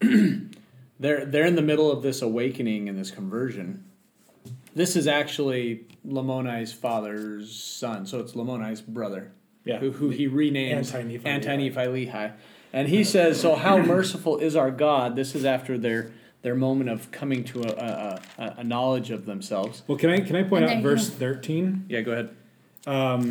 they're, 0.98 1.24
they're 1.24 1.46
in 1.46 1.54
the 1.54 1.62
middle 1.62 1.90
of 1.90 2.02
this 2.02 2.20
awakening 2.20 2.88
and 2.88 2.98
this 2.98 3.10
conversion. 3.10 3.84
This 4.74 4.96
is 4.96 5.06
actually 5.06 5.86
Lamoni's 6.06 6.72
father's 6.72 7.54
son, 7.54 8.06
so 8.06 8.18
it's 8.18 8.32
Lamoni's 8.32 8.80
brother, 8.80 9.32
Yeah. 9.64 9.78
who, 9.78 9.92
who 9.92 10.10
he 10.10 10.26
renames 10.28 10.94
Anti-Nephi 10.94 11.26
Anti-Nephi 11.26 11.76
Lehi. 11.76 12.32
And 12.72 12.88
he 12.88 13.04
says, 13.04 13.40
So, 13.40 13.54
how 13.56 13.78
merciful 13.82 14.38
is 14.38 14.56
our 14.56 14.70
God? 14.70 15.16
This 15.16 15.34
is 15.34 15.44
after 15.44 15.76
their, 15.76 16.12
their 16.42 16.54
moment 16.54 16.90
of 16.90 17.10
coming 17.10 17.44
to 17.44 17.62
a, 17.62 17.68
a, 17.68 18.22
a, 18.42 18.54
a 18.58 18.64
knowledge 18.64 19.10
of 19.10 19.26
themselves. 19.26 19.82
Well, 19.86 19.98
can 19.98 20.10
I 20.10 20.20
can 20.20 20.36
I 20.36 20.42
point 20.44 20.64
And 20.64 20.74
out 20.78 20.82
verse 20.82 21.10
thirteen? 21.10 21.84
Yeah, 21.88 22.00
go 22.00 22.12
ahead. 22.12 22.36
Um, 22.86 23.30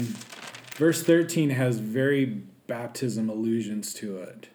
verse 0.76 1.02
thirteen 1.04 1.50
has 1.52 1.80
very 1.80 2.26
baptism 2.68 3.30
allusions 3.30 3.94
to 3.96 4.18
it. 4.18 4.50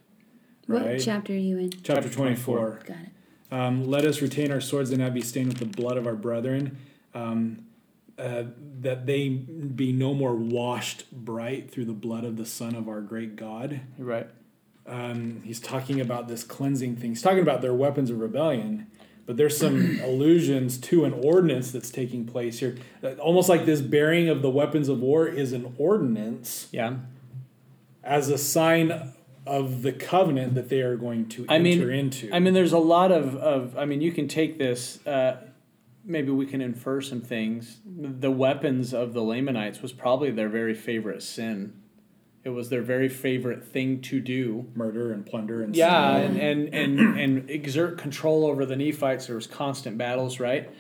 What 0.67 0.99
chapter 1.01 1.33
are 1.33 1.37
you 1.37 1.59
in? 1.59 1.71
Chapter 1.71 1.95
Chapter 1.95 2.09
twenty 2.11 2.37
four. 2.37 2.81
Got 2.87 2.97
it. 2.99 3.09
Um, 3.51 3.85
Let 3.87 4.05
us 4.05 4.21
retain 4.21 4.51
our 4.51 4.61
swords 4.61 4.91
and 4.91 5.01
not 5.01 5.15
be 5.15 5.21
stained 5.21 5.49
with 5.49 5.59
the 5.59 5.67
blood 5.83 5.97
of 5.97 6.07
our 6.07 6.17
brethren. 6.17 6.79
Um, 7.15 7.64
uh, 8.19 8.45
that 8.81 9.07
they 9.07 9.29
be 9.29 9.93
no 9.93 10.15
more 10.15 10.35
washed 10.35 11.11
bright 11.13 11.71
through 11.71 11.85
the 11.87 11.93
blood 11.93 12.25
of 12.25 12.37
the 12.37 12.47
Son 12.47 12.75
of 12.75 12.89
our 12.89 13.01
great 13.01 13.35
God. 13.37 13.81
You're 13.99 14.07
right. 14.07 14.27
um, 14.87 15.41
he's 15.45 15.61
talking 15.61 16.01
about 16.01 16.29
this 16.29 16.45
cleansing 16.45 16.97
thing. 16.97 17.11
He's 17.11 17.23
talking 17.23 17.41
about 17.41 17.61
their 17.63 17.75
weapons 17.75 18.11
of 18.11 18.21
rebellion, 18.21 18.87
but 19.27 19.37
there's 19.37 19.57
some 19.57 19.99
allusions 20.05 20.79
to 20.79 21.05
an 21.05 21.13
ordinance 21.13 21.73
that's 21.73 21.91
taking 21.91 22.25
place 22.27 22.59
here. 22.61 22.77
Uh, 23.03 23.13
Almost 23.15 23.49
like 23.49 23.65
this 23.67 23.81
bearing 23.81 24.29
of 24.29 24.43
the 24.43 24.51
weapons 24.51 24.89
of 24.89 25.01
war 25.01 25.27
is 25.27 25.53
an 25.53 25.75
ordinance 25.79 26.69
Yeah. 26.71 26.97
as 28.03 28.29
a 28.29 28.39
sign 28.39 29.13
of 29.47 29.83
the 29.83 29.93
covenant 29.93 30.55
that 30.55 30.69
they 30.71 30.81
are 30.81 30.97
going 30.97 31.29
to 31.31 31.45
I 31.49 31.59
mean- 31.59 31.81
enter 31.81 31.91
into. 31.91 32.31
I 32.33 32.39
mean, 32.39 32.55
there's 32.55 32.73
a 32.73 32.79
lot 32.79 33.11
of, 33.13 33.35
of 33.37 33.77
I 33.77 33.85
mean, 33.87 34.01
you 34.01 34.13
can 34.13 34.29
take 34.29 34.57
this, 34.59 35.05
uh, 35.07 35.37
maybe 36.05 36.31
we 36.31 36.47
can 36.47 36.61
infer 36.61 37.01
some 37.01 37.21
things. 37.21 37.81
The 37.85 38.31
weapons 38.31 38.93
of 38.93 39.13
the 39.13 39.23
Lamanites 39.23 39.83
was 39.83 39.93
probably 39.93 40.31
their 40.31 40.49
very 40.49 40.75
favorite 40.75 41.23
sin. 41.23 41.81
It 42.45 42.51
was 42.51 42.69
their 42.69 42.83
very 42.83 43.09
favorite 43.09 43.65
thing 43.65 44.03
to 44.03 44.21
do. 44.21 44.67
murder 44.75 45.13
and 45.13 45.25
plunder 45.25 45.63
and 45.63 45.75
Yeah, 45.75 46.17
and, 46.17 46.37
and, 46.39 46.75
and, 46.75 47.01
and 47.19 47.51
exert 47.51 47.97
control 47.97 48.45
over 48.47 48.67
the 48.67 48.77
Nephites. 48.77 49.27
There 49.27 49.37
was 49.37 49.47
constant 49.47 49.97
battles, 49.97 50.39
right? 50.39 50.71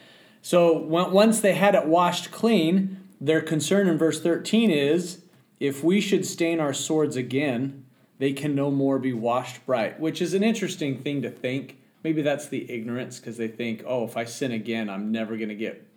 So 0.43 0.95
on- 0.95 1.13
once 1.13 1.41
they 1.41 1.55
had 1.55 1.75
it 1.75 1.87
washed 1.87 2.31
clean, 2.31 3.01
their 3.21 3.41
concern 3.41 3.89
in 3.89 3.97
verse 3.97 4.21
13 4.21 4.71
is 4.71 5.23
if 5.59 5.83
we 5.83 6.03
should 6.03 6.27
stain 6.27 6.61
our 6.61 6.75
swords 6.75 7.17
again, 7.17 7.87
they 8.19 8.33
can 8.35 8.55
no 8.55 8.71
more 8.71 8.99
be 8.99 9.15
washed 9.15 9.65
bright, 9.65 9.99
which 9.99 10.21
is 10.21 10.35
an 10.35 10.43
interesting 10.45 10.99
thing 10.99 11.23
to 11.23 11.31
think. 11.31 11.79
Maybe 12.05 12.21
that's 12.21 12.49
the 12.49 12.71
ignorance 12.71 13.19
because 13.19 13.39
they 13.39 13.49
think, 13.49 13.83
oh, 13.87 14.05
if 14.05 14.17
I 14.17 14.25
sin 14.25 14.53
again, 14.53 14.91
I'm 14.91 15.11
never 15.11 15.39
going 15.39 15.49
to 15.49 15.55
get, 15.55 15.89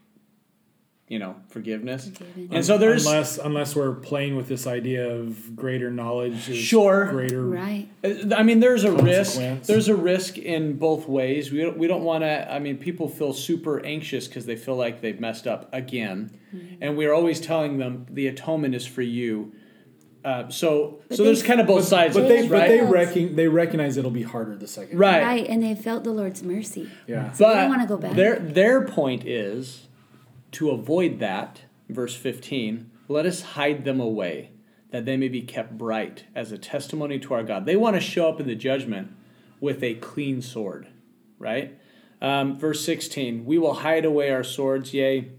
you 1.09 1.19
know, 1.19 1.35
forgiveness. 1.49 2.09
Forgiven. 2.09 2.49
And 2.49 2.65
so 2.65 2.77
there's 2.77 3.05
unless 3.05 3.37
unless 3.37 3.75
we're 3.75 3.93
playing 3.93 4.37
with 4.37 4.47
this 4.47 4.67
idea 4.67 5.13
of 5.13 5.53
greater 5.53 5.91
knowledge, 5.91 6.47
is 6.47 6.57
Sure. 6.57 7.07
greater 7.07 7.43
Right. 7.43 7.89
Uh, 8.05 8.33
I 8.33 8.43
mean, 8.43 8.61
there's 8.61 8.85
a 8.85 8.91
risk. 8.93 9.37
There's 9.63 9.89
a 9.89 9.95
risk 9.97 10.37
in 10.37 10.77
both 10.77 11.09
ways. 11.09 11.51
We 11.51 11.59
don't, 11.59 11.77
we 11.77 11.87
don't 11.87 12.05
want 12.05 12.23
to. 12.23 12.49
I 12.49 12.59
mean, 12.59 12.77
people 12.77 13.09
feel 13.09 13.33
super 13.33 13.85
anxious 13.85 14.29
because 14.29 14.45
they 14.45 14.55
feel 14.55 14.77
like 14.77 15.01
they've 15.01 15.19
messed 15.19 15.45
up 15.45 15.69
again, 15.73 16.31
mm-hmm. 16.55 16.75
and 16.81 16.95
we're 16.95 17.13
always 17.13 17.41
telling 17.41 17.79
them 17.79 18.05
the 18.09 18.27
atonement 18.27 18.75
is 18.75 18.87
for 18.87 19.01
you. 19.01 19.51
Uh, 20.25 20.49
so 20.49 20.99
But 21.07 21.17
so 21.17 21.23
there's 21.23 21.43
kind 21.43 21.61
of 21.61 21.67
both 21.67 21.85
sides, 21.85 22.13
But 22.15 22.23
of 22.23 22.29
they 22.29 22.41
this, 22.41 22.49
but 22.49 22.67
they 22.67 22.81
recon, 22.81 23.35
they 23.35 23.47
recognize 23.47 23.97
it'll 23.97 24.11
be 24.11 24.23
harder 24.23 24.55
the 24.55 24.67
second. 24.67 24.97
right. 24.99 25.23
Right. 25.23 25.47
And 25.47 25.63
they 25.63 25.75
felt 25.75 26.03
the 26.03 26.11
Lord's 26.11 26.43
mercy. 26.43 26.89
Yeah. 27.07 27.31
So 27.31 27.45
they 27.45 27.53
But 27.53 27.61
don't 27.61 27.69
wanna 27.69 27.87
go 27.87 27.97
back. 27.97 28.13
Their 28.15 28.39
their 28.39 28.85
point 28.85 29.25
is 29.25 29.87
to 30.53 30.71
avoid 30.71 31.19
that. 31.19 31.61
Verse 31.89 32.15
fifteen. 32.15 32.91
Let 33.07 33.25
us 33.25 33.41
hide 33.41 33.85
them 33.85 34.01
away, 34.01 34.51
that 34.91 35.05
they 35.05 35.15
may 35.15 35.29
be 35.29 35.41
kept 35.41 35.77
bright 35.77 36.25
as 36.35 36.51
a 36.51 36.57
testimony 36.57 37.19
to 37.19 37.33
our 37.33 37.43
God. 37.43 37.65
They 37.65 37.77
want 37.77 37.95
to 37.95 38.01
show 38.01 38.27
up 38.27 38.41
in 38.41 38.47
the 38.47 38.55
judgment 38.55 39.11
with 39.61 39.81
a 39.81 39.93
clean 39.93 40.41
sword, 40.41 40.87
right? 41.39 41.77
Um, 42.21 42.57
verse 42.59 42.83
sixteen. 42.83 43.45
We 43.45 43.57
will 43.57 43.75
hide 43.75 44.03
away 44.03 44.29
our 44.31 44.43
swords, 44.43 44.93
yea. 44.93 45.29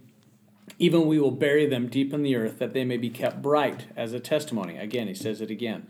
Even 0.79 1.07
we 1.07 1.19
will 1.19 1.33
bury 1.33 1.67
them 1.67 1.89
deep 1.89 2.15
in 2.15 2.23
the 2.23 2.37
earth, 2.37 2.59
that 2.59 2.73
they 2.73 2.85
may 2.85 2.97
be 2.97 3.11
kept 3.11 3.43
bright 3.43 3.87
as 3.97 4.13
a 4.13 4.21
testimony. 4.21 4.77
Again, 4.79 5.09
he 5.09 5.15
says 5.15 5.41
it 5.41 5.51
again. 5.51 5.89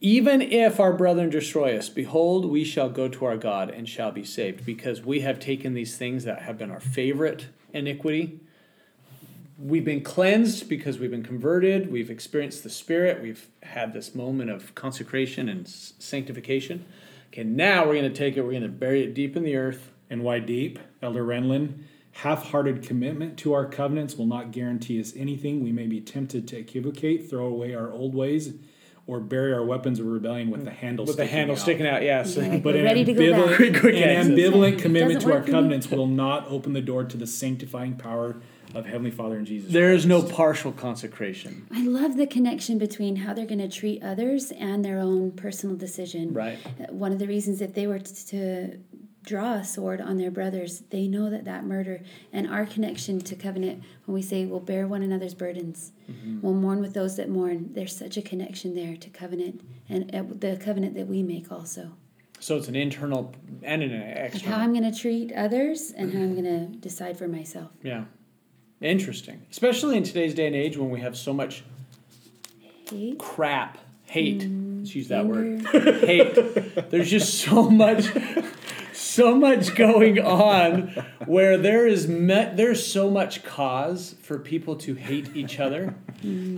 Even 0.00 0.42
if 0.42 0.78
our 0.78 0.92
brethren 0.92 1.30
destroy 1.30 1.76
us, 1.76 1.88
behold, 1.88 2.46
we 2.46 2.64
shall 2.64 2.88
go 2.88 3.08
to 3.08 3.24
our 3.24 3.36
God 3.36 3.70
and 3.70 3.88
shall 3.88 4.12
be 4.12 4.24
saved, 4.24 4.64
because 4.64 5.02
we 5.02 5.20
have 5.20 5.38
taken 5.38 5.74
these 5.74 5.96
things 5.96 6.24
that 6.24 6.42
have 6.42 6.58
been 6.58 6.70
our 6.70 6.80
favorite 6.80 7.48
iniquity. 7.72 8.40
We've 9.58 9.84
been 9.84 10.02
cleansed 10.02 10.68
because 10.68 10.98
we've 10.98 11.10
been 11.10 11.22
converted. 11.22 11.90
We've 11.90 12.10
experienced 12.10 12.62
the 12.62 12.68
Spirit. 12.68 13.22
We've 13.22 13.48
had 13.62 13.94
this 13.94 14.14
moment 14.14 14.50
of 14.50 14.74
consecration 14.74 15.48
and 15.48 15.66
sanctification. 15.66 16.84
Okay, 17.28 17.42
now 17.42 17.86
we're 17.86 17.94
going 17.94 18.10
to 18.10 18.10
take 18.10 18.36
it, 18.36 18.42
we're 18.42 18.50
going 18.50 18.62
to 18.62 18.68
bury 18.68 19.02
it 19.02 19.14
deep 19.14 19.34
in 19.34 19.44
the 19.44 19.56
earth. 19.56 19.92
And 20.10 20.22
why 20.22 20.40
deep, 20.40 20.78
Elder 21.02 21.24
Renlund? 21.24 21.82
Half-hearted 22.20 22.82
commitment 22.82 23.36
to 23.40 23.52
our 23.52 23.66
covenants 23.66 24.16
will 24.16 24.24
not 24.26 24.50
guarantee 24.50 24.98
us 24.98 25.12
anything. 25.14 25.62
We 25.62 25.70
may 25.70 25.86
be 25.86 26.00
tempted 26.00 26.48
to 26.48 26.56
equivocate, 26.56 27.28
throw 27.28 27.44
away 27.44 27.74
our 27.74 27.92
old 27.92 28.14
ways, 28.14 28.54
or 29.06 29.20
bury 29.20 29.52
our 29.52 29.62
weapons 29.62 30.00
of 30.00 30.06
rebellion 30.06 30.48
with 30.50 30.64
the 30.64 30.70
handle 30.70 31.04
With 31.04 31.16
the 31.16 31.24
sticking 31.24 31.36
handle 31.38 31.56
out. 31.56 31.60
sticking 31.62 31.86
out, 31.86 32.02
yeah. 32.02 32.22
So, 32.22 32.40
Yeah. 32.40 32.56
But 32.56 32.72
We're 32.74 32.80
an 32.80 32.84
ready 32.86 33.04
to 33.04 33.12
go 33.12 33.20
ambivalent, 33.20 33.46
back. 33.48 33.56
Quick, 33.56 33.80
quick 33.80 33.94
an 33.96 34.02
access. 34.04 34.32
ambivalent 34.32 34.78
commitment 34.78 35.20
to 35.20 35.26
our 35.26 35.32
work 35.34 35.42
for 35.42 35.48
me. 35.48 35.52
covenants 35.52 35.90
will 35.90 36.06
not 36.06 36.46
open 36.48 36.72
the 36.72 36.80
door 36.80 37.04
to 37.04 37.16
the 37.18 37.26
sanctifying 37.26 37.96
power 37.96 38.36
of 38.74 38.86
Heavenly 38.86 39.10
Father 39.10 39.36
and 39.36 39.46
Jesus. 39.46 39.70
There 39.72 39.92
is 39.92 40.06
no 40.06 40.22
partial 40.22 40.72
consecration. 40.72 41.66
I 41.70 41.82
love 41.86 42.16
the 42.16 42.26
connection 42.26 42.78
between 42.78 43.16
how 43.16 43.34
they're 43.34 43.46
going 43.46 43.58
to 43.60 43.68
treat 43.68 44.02
others 44.02 44.50
and 44.52 44.82
their 44.82 44.98
own 44.98 45.32
personal 45.32 45.76
decision. 45.76 46.32
Right. 46.32 46.58
One 46.90 47.12
of 47.12 47.18
the 47.18 47.26
reasons 47.28 47.60
if 47.60 47.74
they 47.74 47.86
were 47.86 47.98
to 48.00 48.78
draw 49.26 49.54
a 49.54 49.64
sword 49.64 50.00
on 50.00 50.16
their 50.16 50.30
brothers, 50.30 50.84
they 50.90 51.06
know 51.06 51.28
that 51.28 51.44
that 51.44 51.64
murder 51.64 52.00
and 52.32 52.48
our 52.48 52.64
connection 52.64 53.18
to 53.20 53.34
covenant, 53.34 53.82
when 54.06 54.14
we 54.14 54.22
say 54.22 54.46
we'll 54.46 54.60
bear 54.60 54.86
one 54.86 55.02
another's 55.02 55.34
burdens, 55.34 55.92
we'll 56.40 56.54
mourn 56.54 56.80
with 56.80 56.94
those 56.94 57.16
that 57.16 57.28
mourn, 57.28 57.70
there's 57.74 57.94
such 57.94 58.16
a 58.16 58.22
connection 58.22 58.74
there 58.74 58.96
to 58.96 59.10
covenant 59.10 59.60
and 59.88 60.14
uh, 60.14 60.22
the 60.28 60.56
covenant 60.56 60.94
that 60.94 61.06
we 61.06 61.22
make 61.22 61.52
also. 61.52 61.92
So 62.38 62.56
it's 62.56 62.68
an 62.68 62.76
internal 62.76 63.34
and 63.62 63.82
an 63.82 64.30
Like 64.32 64.42
how. 64.42 64.56
I'm 64.56 64.72
going 64.72 64.90
to 64.90 64.96
treat 64.96 65.32
others 65.32 65.90
and 65.90 66.12
how 66.12 66.20
I'm 66.20 66.34
going 66.34 66.44
to 66.44 66.78
decide 66.78 67.18
for 67.18 67.26
myself. 67.28 67.70
Yeah. 67.82 68.04
Interesting. 68.80 69.42
Especially 69.50 69.96
in 69.96 70.02
today's 70.02 70.34
day 70.34 70.46
and 70.46 70.54
age 70.54 70.76
when 70.76 70.90
we 70.90 71.00
have 71.00 71.16
so 71.16 71.32
much 71.32 71.64
Hate, 72.90 73.18
crap, 73.18 73.78
hate. 74.04 74.48
Let's 74.48 74.94
use 74.94 75.08
that 75.08 75.26
word. 75.26 75.62
hate. 75.72 76.90
There's 76.90 77.10
just 77.10 77.34
so 77.40 77.68
much, 77.68 78.06
so 79.16 79.34
much 79.34 79.74
going 79.74 80.20
on 80.20 80.88
where 81.24 81.56
there 81.56 81.86
is 81.86 82.06
met. 82.06 82.56
There's 82.56 82.86
so 82.86 83.10
much 83.10 83.42
cause 83.42 84.14
for 84.20 84.38
people 84.38 84.76
to 84.76 84.94
hate 84.94 85.34
each 85.34 85.58
other. 85.58 85.94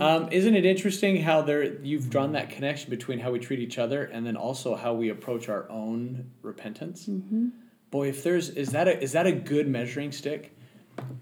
Um, 0.01 0.29
isn't 0.31 0.55
it 0.55 0.65
interesting 0.65 1.21
how 1.21 1.41
there 1.41 1.75
you've 1.81 2.09
drawn 2.09 2.33
that 2.33 2.49
connection 2.49 2.89
between 2.89 3.19
how 3.19 3.31
we 3.31 3.39
treat 3.39 3.59
each 3.59 3.77
other 3.77 4.03
and 4.03 4.25
then 4.25 4.35
also 4.35 4.75
how 4.75 4.93
we 4.93 5.09
approach 5.09 5.47
our 5.47 5.69
own 5.69 6.31
repentance? 6.41 7.07
Boy, 7.91 8.09
if 8.09 8.23
there's 8.23 8.49
is 8.49 8.71
that 8.71 8.87
a 8.87 9.01
is 9.01 9.13
that 9.13 9.25
a 9.25 9.31
good 9.31 9.67
measuring 9.67 10.11
stick? 10.11 10.55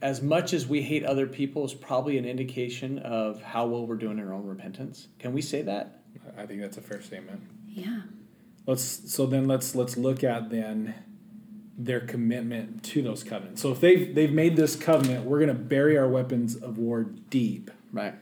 As 0.01 0.21
much 0.21 0.53
as 0.53 0.65
we 0.65 0.81
hate 0.81 1.05
other 1.05 1.27
people 1.27 1.63
is 1.63 1.73
probably 1.73 2.17
an 2.17 2.25
indication 2.25 2.97
of 2.99 3.41
how 3.43 3.67
well 3.67 3.85
we're 3.85 3.95
doing 3.95 4.17
in 4.17 4.27
our 4.27 4.33
own 4.33 4.45
repentance. 4.45 5.07
Can 5.19 5.33
we 5.33 5.41
say 5.41 5.61
that? 5.61 6.01
I 6.35 6.45
think 6.45 6.61
that's 6.61 6.77
a 6.77 6.81
fair 6.81 7.01
statement. 7.01 7.41
Yeah. 7.67 8.01
Let's 8.65 9.11
so 9.13 9.25
then 9.25 9.47
let's 9.47 9.75
let's 9.75 9.97
look 9.97 10.23
at 10.23 10.49
then 10.49 10.95
their 11.77 11.99
commitment 11.99 12.83
to 12.83 13.01
those 13.03 13.23
covenants. 13.23 13.61
So 13.61 13.71
if 13.71 13.79
they've 13.79 14.13
they've 14.13 14.31
made 14.31 14.55
this 14.55 14.75
covenant, 14.75 15.25
we're 15.25 15.37
going 15.39 15.49
to 15.49 15.53
bury 15.63 15.97
our 15.97 16.07
weapons 16.07 16.55
of 16.55 16.77
war 16.77 17.03
deep. 17.03 17.69
Right. 17.93 18.15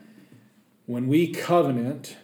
When 0.84 1.08
we 1.08 1.28
covenant, 1.32 2.16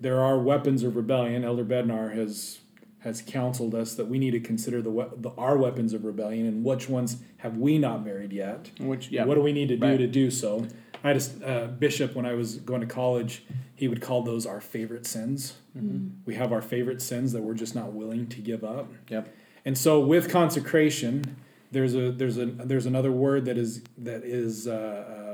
there 0.00 0.20
are 0.20 0.38
weapons 0.38 0.82
of 0.82 0.96
rebellion. 0.96 1.44
Elder 1.44 1.64
Bednar 1.64 2.14
has 2.14 2.58
has 3.00 3.22
counseled 3.22 3.74
us 3.74 3.94
that 3.94 4.06
we 4.08 4.18
need 4.18 4.32
to 4.32 4.40
consider 4.40 4.82
the, 4.82 4.90
the 5.16 5.30
our 5.38 5.56
weapons 5.56 5.92
of 5.92 6.04
rebellion 6.04 6.46
and 6.46 6.64
which 6.64 6.88
ones 6.88 7.18
have 7.38 7.56
we 7.56 7.78
not 7.78 8.04
buried 8.04 8.32
yet. 8.32 8.70
Which 8.80 9.10
yeah. 9.10 9.24
What 9.24 9.34
do 9.34 9.42
we 9.42 9.52
need 9.52 9.68
to 9.68 9.76
do 9.76 9.86
Right. 9.86 9.96
to 9.98 10.06
do 10.06 10.30
so? 10.30 10.66
I 11.04 11.10
had 11.12 11.22
uh, 11.44 11.66
bishop 11.66 12.16
when 12.16 12.26
I 12.26 12.32
was 12.32 12.56
going 12.56 12.80
to 12.80 12.86
college. 12.86 13.44
He 13.76 13.86
would 13.86 14.00
call 14.00 14.22
those 14.22 14.46
our 14.46 14.60
favorite 14.60 15.06
sins. 15.06 15.54
We 16.24 16.34
have 16.34 16.50
our 16.50 16.62
favorite 16.62 17.02
sins 17.02 17.32
that 17.32 17.42
we're 17.42 17.54
just 17.54 17.74
not 17.74 17.92
willing 17.92 18.26
to 18.28 18.40
give 18.40 18.64
up. 18.64 18.90
Yep. 19.10 19.28
And 19.66 19.76
so 19.76 20.00
with 20.00 20.30
consecration, 20.30 21.36
there's 21.72 21.94
a 21.94 22.10
there's 22.12 22.38
a 22.38 22.46
there's 22.46 22.86
another 22.86 23.12
word 23.12 23.44
that 23.46 23.58
is 23.58 23.82
that 23.98 24.22
is 24.24 24.66
uh, 24.66 24.72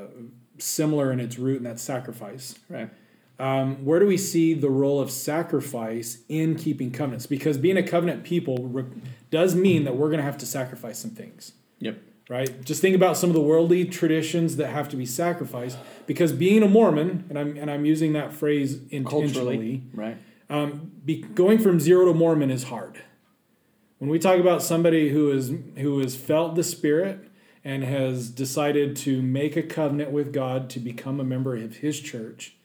uh, 0.08 0.22
similar 0.58 1.12
in 1.12 1.20
its 1.20 1.38
root, 1.38 1.58
and 1.58 1.66
that's 1.66 1.82
sacrifice. 1.82 2.58
Right. 2.68 2.90
Um, 3.38 3.84
where 3.84 3.98
do 4.00 4.06
we 4.06 4.16
see 4.16 4.54
the 4.54 4.70
role 4.70 5.00
of 5.00 5.10
sacrifice 5.10 6.18
in 6.28 6.54
keeping 6.56 6.90
covenants? 6.92 7.26
Because 7.26 7.58
being 7.58 7.76
a 7.76 7.82
covenant 7.82 8.24
people 8.24 8.56
re- 8.58 8.84
does 9.30 9.54
mean 9.54 9.84
that 9.84 9.96
we're 9.96 10.08
going 10.08 10.18
to 10.18 10.24
have 10.24 10.38
to 10.38 10.46
sacrifice 10.46 10.98
some 10.98 11.10
things 11.10 11.52
Yep. 11.80 11.98
right? 12.28 12.64
Just 12.64 12.80
think 12.80 12.94
about 12.94 13.16
some 13.16 13.30
of 13.30 13.34
the 13.34 13.40
worldly 13.40 13.84
traditions 13.86 14.56
that 14.56 14.68
have 14.68 14.88
to 14.90 14.96
be 14.96 15.06
sacrificed. 15.06 15.76
Because 16.06 16.32
being 16.32 16.62
a 16.62 16.68
Mormon, 16.68 17.24
and 17.28 17.38
I'm 17.38 17.56
and 17.56 17.70
I'm 17.70 17.84
using 17.84 18.12
that 18.14 18.32
phrase 18.32 18.78
intentionally, 18.90 19.78
Culturally. 19.78 19.82
Right. 19.92 20.16
um, 20.48 20.92
be, 21.04 21.22
going 21.22 21.58
from 21.58 21.80
zero 21.80 22.06
to 22.06 22.14
Mormon 22.14 22.50
is 22.50 22.64
hard. 22.64 23.02
When 24.02 24.10
we 24.10 24.18
talk 24.18 24.40
about 24.40 24.64
somebody 24.64 25.10
who 25.10 25.30
is 25.30 25.52
who 25.78 26.00
has 26.00 26.16
felt 26.16 26.56
the 26.56 26.64
Spirit 26.64 27.20
and 27.62 27.84
has 27.84 28.30
decided 28.30 28.96
to 28.96 29.22
make 29.22 29.56
a 29.56 29.62
covenant 29.62 30.10
with 30.10 30.32
God 30.32 30.68
to 30.70 30.80
become 30.80 31.20
a 31.20 31.24
member 31.24 31.54
of 31.54 31.76
His 31.76 32.00
church, 32.00 32.56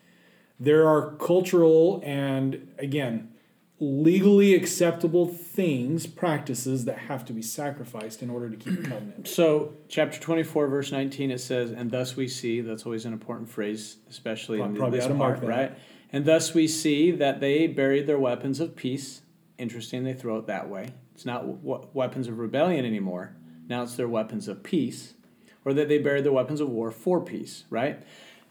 there 0.59 0.87
are 0.87 1.11
cultural 1.17 2.01
and 2.03 2.73
again 2.79 3.35
legally 3.79 4.55
acceptable 4.55 5.27
things, 5.27 6.07
practices 6.07 6.85
that 6.85 6.97
have 6.97 7.23
to 7.25 7.33
be 7.33 7.43
sacrificed 7.43 8.23
in 8.23 8.31
order 8.31 8.49
to 8.49 8.57
keep 8.57 8.79
a 8.79 8.89
covenant. 8.89 9.27
So, 9.27 9.73
chapter 9.87 10.19
24, 10.19 10.65
verse 10.65 10.91
19, 10.91 11.29
it 11.29 11.39
says, 11.39 11.69
And 11.69 11.91
thus 11.91 12.15
we 12.15 12.27
see, 12.27 12.61
that's 12.61 12.87
always 12.87 13.05
an 13.05 13.13
important 13.13 13.47
phrase, 13.47 13.97
especially 14.09 14.59
in 14.59 14.75
Probably 14.75 14.97
this 14.97 15.05
part, 15.05 15.17
mark 15.19 15.41
that. 15.41 15.47
right? 15.47 15.77
And 16.11 16.25
thus 16.25 16.55
we 16.55 16.67
see 16.67 17.11
that 17.11 17.39
they 17.39 17.67
buried 17.67 18.07
their 18.07 18.17
weapons 18.17 18.59
of 18.59 18.75
peace. 18.75 19.21
Interesting, 19.59 20.03
they 20.03 20.13
throw 20.13 20.39
it 20.39 20.47
that 20.47 20.67
way. 20.67 20.93
It's 21.17 21.25
not 21.25 21.63
w- 21.63 21.87
weapons 21.93 22.27
of 22.27 22.37
rebellion 22.37 22.85
anymore. 22.85 23.35
Now 23.67 23.81
it's 23.81 23.95
their 23.95 24.07
weapons 24.07 24.47
of 24.47 24.61
peace. 24.61 25.15
Or 25.65 25.73
that 25.73 25.89
they 25.89 25.97
buried 25.97 26.23
their 26.23 26.31
weapons 26.31 26.61
of 26.61 26.69
war 26.69 26.91
for 26.91 27.19
peace, 27.19 27.63
right? 27.71 28.03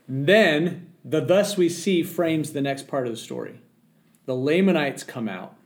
Then, 0.09 0.91
the 1.05 1.21
thus 1.21 1.57
we 1.57 1.69
see 1.69 2.03
frames 2.03 2.53
the 2.53 2.61
next 2.61 2.89
part 2.89 3.07
of 3.07 3.13
the 3.13 3.17
story. 3.17 3.61
The 4.25 4.35
Lamanites 4.35 5.05
come 5.05 5.29
out 5.29 5.57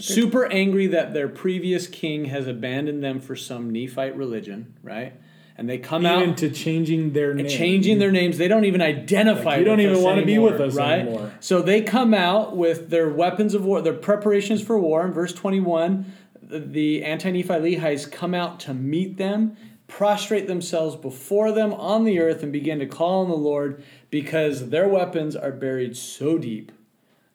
super 0.00 0.46
angry 0.46 0.88
that 0.88 1.14
their 1.14 1.28
previous 1.28 1.86
king 1.86 2.24
has 2.24 2.48
abandoned 2.48 3.04
them 3.04 3.20
for 3.20 3.36
some 3.36 3.70
Nephite 3.70 4.16
religion, 4.16 4.74
right? 4.82 5.12
And 5.60 5.68
they 5.68 5.76
come 5.76 6.06
Even 6.06 6.30
out 6.30 6.38
to 6.38 6.48
changing 6.48 7.12
their 7.12 7.34
name. 7.34 7.46
changing 7.46 7.98
their 7.98 8.10
names. 8.10 8.38
They 8.38 8.48
don't 8.48 8.64
even 8.64 8.80
identify. 8.80 9.42
Like, 9.50 9.58
you 9.58 9.64
don't 9.66 9.76
with 9.76 9.84
even 9.88 9.96
us 9.98 10.02
wanna 10.02 10.24
be 10.24 10.38
with 10.38 10.58
us 10.58 10.74
right? 10.74 11.00
anymore. 11.00 11.32
So 11.40 11.60
they 11.60 11.82
come 11.82 12.14
out 12.14 12.56
with 12.56 12.88
their 12.88 13.10
weapons 13.10 13.52
of 13.52 13.62
war, 13.62 13.82
their 13.82 13.92
preparations 13.92 14.62
for 14.62 14.78
war. 14.78 15.04
In 15.04 15.12
verse 15.12 15.34
twenty-one, 15.34 16.06
the- 16.42 16.60
the 16.60 17.04
anti-Nephi 17.04 17.48
Lehites 17.76 18.10
come 18.10 18.32
out 18.32 18.58
to 18.60 18.72
meet 18.72 19.18
them, 19.18 19.54
prostrate 19.86 20.46
themselves 20.46 20.96
before 20.96 21.52
them 21.52 21.74
on 21.74 22.04
the 22.04 22.20
earth, 22.20 22.42
and 22.42 22.50
begin 22.52 22.78
to 22.78 22.86
call 22.86 23.20
on 23.22 23.28
the 23.28 23.36
Lord 23.36 23.82
because 24.08 24.70
their 24.70 24.88
weapons 24.88 25.36
are 25.36 25.52
buried 25.52 25.94
so 25.94 26.38
deep 26.38 26.72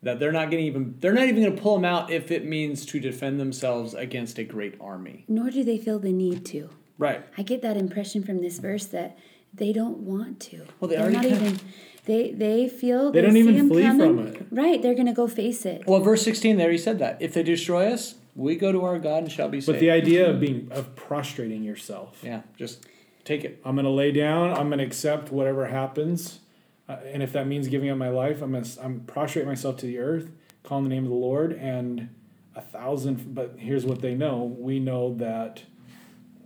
that 0.02 0.20
they're 0.20 0.32
not 0.32 0.50
going 0.50 0.64
to 0.64 0.68
even 0.68 0.96
they're 1.00 1.14
not 1.14 1.26
even 1.28 1.44
going 1.44 1.56
to 1.56 1.62
pull 1.62 1.76
them 1.76 1.86
out 1.86 2.10
if 2.10 2.32
it 2.32 2.44
means 2.44 2.88
to 2.88 3.00
defend 3.00 3.40
themselves 3.40 3.94
against 3.94 4.40
a 4.40 4.44
great 4.44 4.74
army. 4.82 5.26
Nor 5.28 5.52
do 5.52 5.64
they 5.64 5.78
feel 5.78 6.00
the 6.00 6.12
need 6.12 6.44
to. 6.48 6.72
Right. 6.98 7.24
I 7.38 7.44
get 7.44 7.62
that 7.62 7.78
impression 7.78 8.24
from 8.24 8.42
this 8.42 8.60
verse 8.60 8.86
that 8.88 9.18
they 9.54 9.74
don't 9.74 10.00
want 10.00 10.40
to. 10.42 10.66
Well, 10.80 10.90
they 10.90 10.98
are 10.98 11.04
already 11.04 11.16
not 11.16 11.26
even. 11.26 11.60
They 12.06 12.32
they 12.32 12.70
feel 12.70 13.12
They 13.12 13.22
don't 13.22 13.32
see 13.34 13.40
even 13.40 13.56
him 13.56 13.70
flee 13.70 13.84
from 13.84 14.20
it. 14.28 14.48
Right, 14.52 14.82
they're 14.82 14.94
gonna 14.94 15.14
go 15.14 15.28
face 15.28 15.66
it. 15.66 15.88
Well, 15.88 16.00
verse 16.02 16.22
16 16.24 16.58
there 16.58 16.72
he 16.72 16.78
said 16.78 17.00
that. 17.00 17.22
If 17.22 17.34
they 17.34 17.44
destroy 17.44 17.92
us, 17.92 18.16
we 18.36 18.56
go 18.58 18.72
to 18.72 18.84
our 18.84 19.00
God 19.00 19.24
and 19.24 19.32
shall 19.32 19.50
be 19.50 19.62
saved. 19.62 19.76
But 19.76 19.80
the 19.80 19.92
idea 19.92 20.30
of 20.30 20.40
being 20.40 20.68
of 20.72 20.96
prostrating 20.96 21.64
yourself. 21.64 22.20
yeah, 22.22 22.42
just 22.58 22.86
take 23.24 23.44
it. 23.44 23.62
I'm 23.66 23.76
going 23.76 23.86
to 23.86 23.92
lay 23.92 24.12
down. 24.12 24.52
I'm 24.52 24.68
going 24.68 24.80
to 24.80 24.86
accept 24.86 25.32
whatever 25.32 25.68
happens, 25.68 26.40
uh, 26.88 26.98
and 27.12 27.24
if 27.24 27.34
that 27.34 27.48
means 27.48 27.68
giving 27.68 27.90
up 27.90 27.98
my 27.98 28.10
life, 28.10 28.42
I'm 28.42 28.52
going 28.52 28.64
to 28.64 28.84
I'm 28.84 29.00
prostrate 29.02 29.46
myself 29.46 29.78
to 29.78 29.86
the 29.86 29.98
earth, 30.00 30.30
call 30.64 30.78
on 30.80 30.84
the 30.84 30.90
name 30.90 31.04
of 31.06 31.10
the 31.10 31.16
Lord, 31.16 31.54
and 31.54 32.10
a 32.56 32.62
thousand. 32.62 33.34
But 33.34 33.56
here's 33.58 33.86
what 33.86 34.02
they 34.02 34.14
know: 34.14 34.44
we 34.44 34.80
know 34.80 35.16
that 35.16 35.64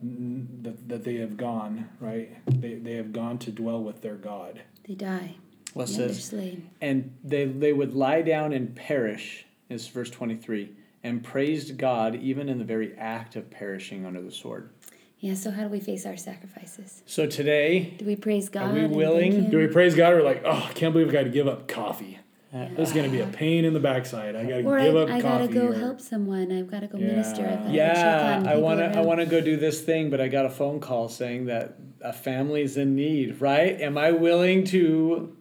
that, 0.01 0.87
that 0.89 1.03
they 1.03 1.15
have 1.15 1.37
gone 1.37 1.89
right. 1.99 2.29
They 2.47 2.75
they 2.75 2.93
have 2.93 3.11
gone 3.13 3.37
to 3.39 3.51
dwell 3.51 3.81
with 3.83 4.01
their 4.01 4.15
God. 4.15 4.61
They 4.87 4.95
die. 4.95 5.35
Well, 5.75 5.87
Yeah, 5.87 5.97
they're 5.97 6.07
says, 6.09 6.25
slain. 6.25 6.69
and 6.81 7.15
they, 7.23 7.45
they 7.45 7.73
would 7.73 7.93
lie 7.93 8.23
down 8.23 8.53
and 8.53 8.75
perish, 8.75 9.45
is 9.69 9.87
verse 9.87 10.09
23, 10.09 10.71
and 11.03 11.23
praised 11.23 11.77
God 11.77 12.15
even 12.15 12.49
in 12.49 12.57
the 12.57 12.63
very 12.65 12.97
act 12.97 13.35
of 13.35 13.51
perishing 13.51 14.03
under 14.05 14.19
the 14.21 14.31
sword. 14.31 14.71
Yeah. 15.19 15.33
So 15.35 15.51
how 15.51 15.63
do 15.63 15.69
we 15.69 15.79
face 15.81 16.05
our 16.05 16.15
sacrifices? 16.17 17.03
So 17.05 17.25
today, 17.27 17.93
Do 17.97 18.05
we 18.05 18.15
praise 18.15 18.47
God? 18.49 18.71
Are 18.71 18.73
we 18.73 18.87
willing? 18.87 19.49
Do 19.49 19.57
we 19.57 19.67
praise 19.67 19.93
God 19.93 20.13
or 20.13 20.23
like, 20.23 20.41
oh, 20.45 20.65
I 20.69 20.73
can't 20.73 20.93
believe 20.93 21.09
I 21.09 21.11
got 21.11 21.23
to 21.23 21.29
give 21.29 21.47
up 21.47 21.67
coffee. 21.67 22.18
This 22.51 22.89
is 22.89 22.93
going 22.95 23.05
to 23.05 23.11
be 23.11 23.21
a 23.21 23.27
pain 23.27 23.63
in 23.63 23.73
the 23.73 23.79
backside. 23.79 24.35
I 24.35 24.41
got 24.43 24.57
to 24.57 24.63
Or 24.63 24.79
give 24.79 24.95
I, 24.95 24.99
up 24.99 25.09
I 25.09 25.21
coffee. 25.21 25.21
gotta 25.21 25.53
go 25.53 25.67
or- 25.67 25.73
help 25.73 26.01
someone. 26.01 26.51
I've 26.51 26.69
got 26.69 26.79
to 26.79 26.87
go 26.87 26.97
Yeah. 26.97 27.07
minister. 27.07 27.41
I've 27.43 27.49
got 27.49 27.57
to 27.57 27.63
check 27.65 27.73
yeah, 27.75 28.37
on 28.37 28.47
I 28.47 28.55
want 28.57 28.79
to 28.79 28.97
I 28.99 29.01
want 29.01 29.19
to 29.19 29.25
go 29.27 29.39
do 29.39 29.55
this 29.57 29.81
thing, 29.81 30.09
but 30.09 30.19
I 30.19 30.27
got 30.29 30.45
a 30.45 30.49
phone 30.49 30.79
call 30.79 31.09
saying 31.09 31.45
that 31.45 31.75
a 32.01 32.11
family's 32.13 32.75
in 32.77 32.95
need, 32.95 33.39
right? 33.39 33.79
Am 33.79 33.97
I 33.97 34.11
willing 34.11 34.63
to 34.65 35.35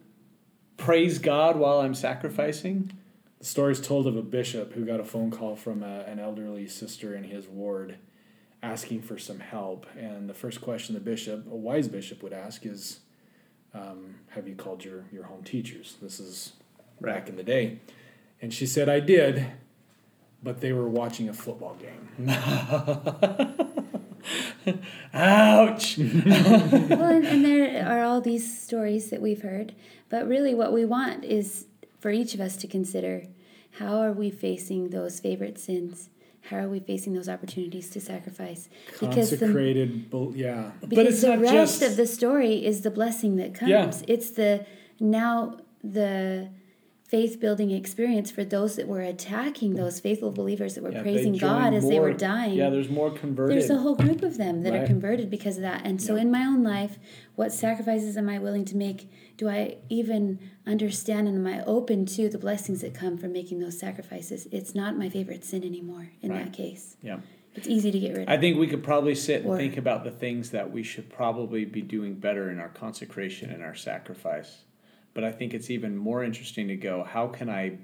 praise 0.77 1.19
God 1.19 1.57
while 1.57 1.81
I'm 1.81 1.95
sacrificing? 1.95 2.93
The 3.39 3.45
story's 3.47 3.81
told 3.81 4.07
of 4.07 4.17
a 4.17 4.23
bishop 4.23 4.73
who 4.75 4.85
got 4.85 5.01
a 5.01 5.05
phone 5.05 5.31
call 5.31 5.57
from 5.57 5.83
a, 5.83 6.01
an 6.01 6.19
elderly 6.19 6.67
sister 6.69 7.15
in 7.15 7.25
his 7.25 7.47
ward 7.49 7.97
asking 8.63 9.01
for 9.03 9.17
some 9.17 9.39
help. 9.39 9.87
And 9.97 10.29
the 10.29 10.35
first 10.35 10.61
question 10.61 10.95
the 10.95 11.01
bishop, 11.01 11.47
a 11.51 11.55
wise 11.57 11.87
bishop, 11.89 12.23
would 12.23 12.33
ask 12.33 12.67
is, 12.67 12.99
um, 13.73 14.17
Have 14.31 14.47
you 14.49 14.57
called 14.57 14.85
your, 14.85 15.05
your 15.13 15.25
home 15.25 15.45
teachers? 15.45 15.97
This 16.03 16.19
is 16.19 16.53
back 17.01 17.29
in 17.29 17.37
the 17.37 17.43
day. 17.43 17.81
And 18.41 18.53
she 18.53 18.67
said, 18.67 18.89
I 18.89 19.01
did, 19.01 19.47
but 20.43 20.61
they 20.61 20.73
were 20.73 20.89
watching 20.89 21.29
a 21.29 21.33
football 21.33 21.77
game. 21.77 22.29
Ouch. 25.15 25.99
well, 25.99 27.05
and, 27.05 27.27
and 27.27 27.45
there 27.45 27.87
are 27.87 28.03
all 28.03 28.21
these 28.21 28.61
stories 28.61 29.11
that 29.11 29.21
we've 29.21 29.43
heard, 29.43 29.75
but 30.09 30.29
really 30.29 30.55
what 30.55 30.73
we 30.73 30.85
want 30.85 31.25
is 31.25 31.67
for 31.99 32.11
each 32.11 32.35
of 32.35 32.41
us 32.41 32.57
to 32.57 32.67
consider 32.67 33.25
how 33.79 34.01
are 34.01 34.13
we 34.13 34.31
facing 34.31 34.91
those 34.91 35.21
favorite 35.21 35.59
sins? 35.59 36.11
How 36.51 36.59
are 36.59 36.69
we 36.69 36.81
facing 36.81 37.13
those 37.13 37.29
opportunities 37.29 37.91
to 37.91 38.01
sacrifice? 38.01 38.69
Because 39.01 39.31
consecrated, 39.31 40.11
the, 40.11 40.33
yeah. 40.35 40.71
Because 40.81 40.97
but 40.97 41.07
it's 41.07 41.21
the 41.23 41.39
rest 41.39 41.53
just... 41.53 41.83
of 41.83 41.97
the 41.97 42.07
story 42.07 42.65
is 42.65 42.81
the 42.83 42.91
blessing 42.91 43.37
that 43.37 43.55
comes. 43.55 43.71
Yeah. 43.71 43.91
It's 44.07 44.31
the 44.31 44.65
now 44.99 45.59
the 45.85 46.49
faith 47.09 47.41
building 47.41 47.71
experience 47.71 48.31
for 48.31 48.45
those 48.45 48.77
that 48.77 48.87
were 48.87 49.01
attacking 49.01 49.75
those 49.75 49.99
faithful 49.99 50.31
believers 50.31 50.75
that 50.75 50.85
were 50.85 50.93
yeah, 50.93 51.01
praising 51.01 51.39
God 51.39 51.73
as 51.73 51.85
more, 51.85 51.93
they 51.93 52.01
were 52.01 52.13
dying. 52.13 52.53
Yeah, 52.53 52.69
there's 52.69 52.91
more 52.91 53.11
converted. 53.11 53.57
There's 53.57 53.71
a 53.71 53.79
whole 53.79 53.95
group 53.95 54.23
of 54.23 54.37
them 54.37 54.63
that 54.63 54.75
right. 54.75 54.83
are 54.83 54.87
converted 54.87 55.31
because 55.31 55.57
of 55.57 55.63
that. 55.63 55.87
And 55.87 56.03
so 56.03 56.17
yeah. 56.17 56.23
in 56.23 56.31
my 56.31 56.45
own 56.45 56.63
life, 56.63 56.99
what 57.35 57.51
sacrifices 57.51 58.19
am 58.19 58.29
I 58.29 58.39
willing 58.39 58.67
to 58.67 58.77
make? 58.77 59.11
Do 59.39 59.49
I 59.49 59.79
even 59.89 60.39
understand 60.67 61.29
and 61.29 61.39
am 61.39 61.47
I 61.47 61.65
open 61.65 62.05
to 62.07 62.29
the 62.29 62.39
blessings 62.39 62.83
that 62.83 62.93
come 62.93 63.17
from 63.17 63.33
making 63.33 63.61
those 63.61 63.79
sacrifices? 63.79 64.47
It's 64.53 64.75
not 64.75 64.99
my 64.99 65.09
favorite 65.09 65.47
sin 65.47 65.65
anymore 65.65 66.11
in 66.21 66.31
right. 66.31 66.45
that 66.45 66.53
case. 66.53 66.99
Yeah. 67.01 67.21
It's 67.55 67.67
easy 67.67 67.91
to 67.91 67.99
get 67.99 68.13
rid 68.13 68.23
of. 68.25 68.29
I 68.29 68.37
think 68.37 68.59
we 68.59 68.67
could 68.67 68.85
probably 68.85 69.15
sit 69.15 69.41
and 69.41 69.51
or, 69.51 69.57
think 69.57 69.79
about 69.79 70.05
the 70.05 70.11
things 70.11 70.51
that 70.51 70.71
we 70.71 70.83
should 70.83 71.09
probably 71.09 71.65
be 71.65 71.81
doing 71.81 72.17
better 72.17 72.51
in 72.51 72.61
our 72.61 72.69
consecration 72.69 73.51
and 73.51 73.63
our 73.63 73.75
sacrifice 73.75 74.65
but 75.19 75.25
I 75.25 75.33
think 75.33 75.53
it's 75.53 75.69
even 75.69 75.97
more 75.97 76.23
interesting 76.23 76.69
to 76.69 76.77
go, 76.77 77.03
how 77.03 77.27
can 77.27 77.51
I 77.51 77.79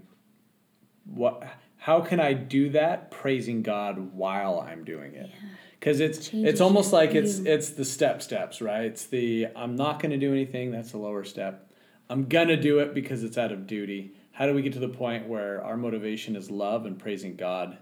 what 1.05 1.42
how 1.79 2.01
can 2.01 2.20
I 2.20 2.33
do 2.33 2.68
that 2.70 3.11
praising 3.11 3.62
God 3.62 4.14
while 4.14 4.61
I'm 4.61 4.85
doing 4.85 5.14
it? 5.14 5.33
Because 5.81 5.99
yeah. 5.99 6.07
it's 6.07 6.29
Changes 6.29 6.53
it's 6.53 6.61
almost 6.61 6.92
like 6.92 7.12
you. 7.12 7.23
it's 7.23 7.38
it's 7.40 7.70
the 7.70 7.85
step 7.85 8.23
steps, 8.23 8.62
right? 8.62 8.85
It's 8.85 9.07
the 9.07 9.49
I'm 9.57 9.75
not 9.75 9.99
going 9.99 10.12
to 10.12 10.16
do 10.16 10.31
anything, 10.31 10.70
that's 10.70 10.92
a 10.92 10.97
lower 10.97 11.25
step. 11.25 11.73
I'm 12.09 12.27
going 12.29 12.47
to 12.47 12.57
do 12.57 12.79
it 12.79 12.94
because 12.94 13.25
it's 13.25 13.37
out 13.37 13.51
of 13.51 13.66
duty. 13.66 14.14
How 14.31 14.47
do 14.47 14.55
we 14.55 14.62
get 14.62 14.75
to 14.75 14.79
the 14.79 14.87
point 14.87 15.27
where 15.27 15.61
our 15.64 15.77
motivation 15.77 16.37
is 16.37 16.53
love 16.53 16.87
and 16.87 16.97
praising 17.01 17.35
God 17.35 17.79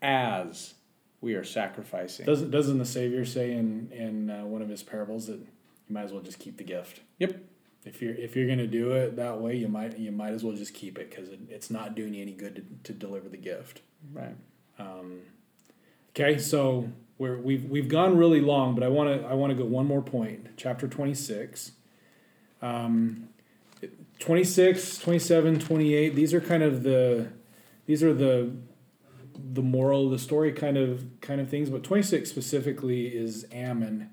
as 0.00 0.72
we 1.20 1.34
are 1.34 1.44
sacrificing? 1.44 2.24
Doesn't 2.24 2.50
doesn't 2.50 2.78
the 2.78 2.86
Savior 2.86 3.26
say 3.26 3.52
in 3.52 3.92
in 3.92 4.30
uh, 4.30 4.46
one 4.46 4.62
of 4.62 4.70
his 4.70 4.82
parables 4.82 5.26
that 5.26 5.38
you 5.38 5.90
might 5.90 6.04
as 6.04 6.14
well 6.14 6.22
just 6.22 6.38
keep 6.38 6.56
the 6.56 6.64
gift? 6.64 7.02
Yep 7.18 7.42
if 7.86 8.02
you're 8.02 8.14
if 8.14 8.36
you're 8.36 8.48
gonna 8.48 8.66
do 8.66 8.92
it 8.92 9.16
that 9.16 9.40
way, 9.40 9.56
you 9.56 9.68
might 9.68 9.98
you 9.98 10.12
might 10.12 10.32
as 10.32 10.44
well 10.44 10.54
just 10.54 10.74
keep 10.74 10.98
it 10.98 11.08
because 11.08 11.28
it, 11.28 11.40
it's 11.48 11.70
not 11.70 11.94
doing 11.94 12.14
you 12.14 12.22
any 12.22 12.32
good 12.32 12.56
to, 12.56 12.92
to 12.92 12.98
deliver 12.98 13.28
the 13.28 13.36
gift. 13.36 13.80
Right. 14.12 14.34
Um, 14.78 15.20
okay, 16.10 16.36
so 16.38 16.90
we're 17.16 17.38
we've 17.38 17.64
we've 17.64 17.88
gone 17.88 18.18
really 18.18 18.40
long, 18.40 18.74
but 18.74 18.82
I 18.82 18.88
want 18.88 19.20
to 19.20 19.26
I 19.26 19.34
want 19.34 19.52
to 19.52 19.56
go 19.56 19.64
one 19.64 19.86
more 19.86 20.02
point. 20.02 20.48
Chapter 20.56 20.88
twenty 20.88 21.14
six. 21.14 21.72
Um, 22.62 23.28
26, 24.18 24.98
27, 24.98 25.58
28, 25.58 26.14
these 26.14 26.32
are 26.32 26.40
kind 26.40 26.62
of 26.62 26.82
the 26.82 27.28
these 27.84 28.02
are 28.02 28.14
the 28.14 28.50
the 29.52 29.62
moral 29.62 30.06
of 30.06 30.10
the 30.10 30.18
story 30.18 30.50
kind 30.52 30.78
of 30.78 31.04
kind 31.20 31.40
of 31.40 31.50
things, 31.50 31.68
but 31.68 31.84
26 31.84 32.28
specifically 32.28 33.08
is 33.08 33.46
Ammon 33.52 34.10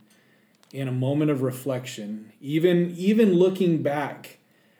in 0.74 0.88
a 0.88 0.92
moment 0.92 1.32
of 1.32 1.44
reflection, 1.44 2.34
even 2.42 2.94
even 2.98 3.36
looking 3.36 3.82
back 3.82 4.40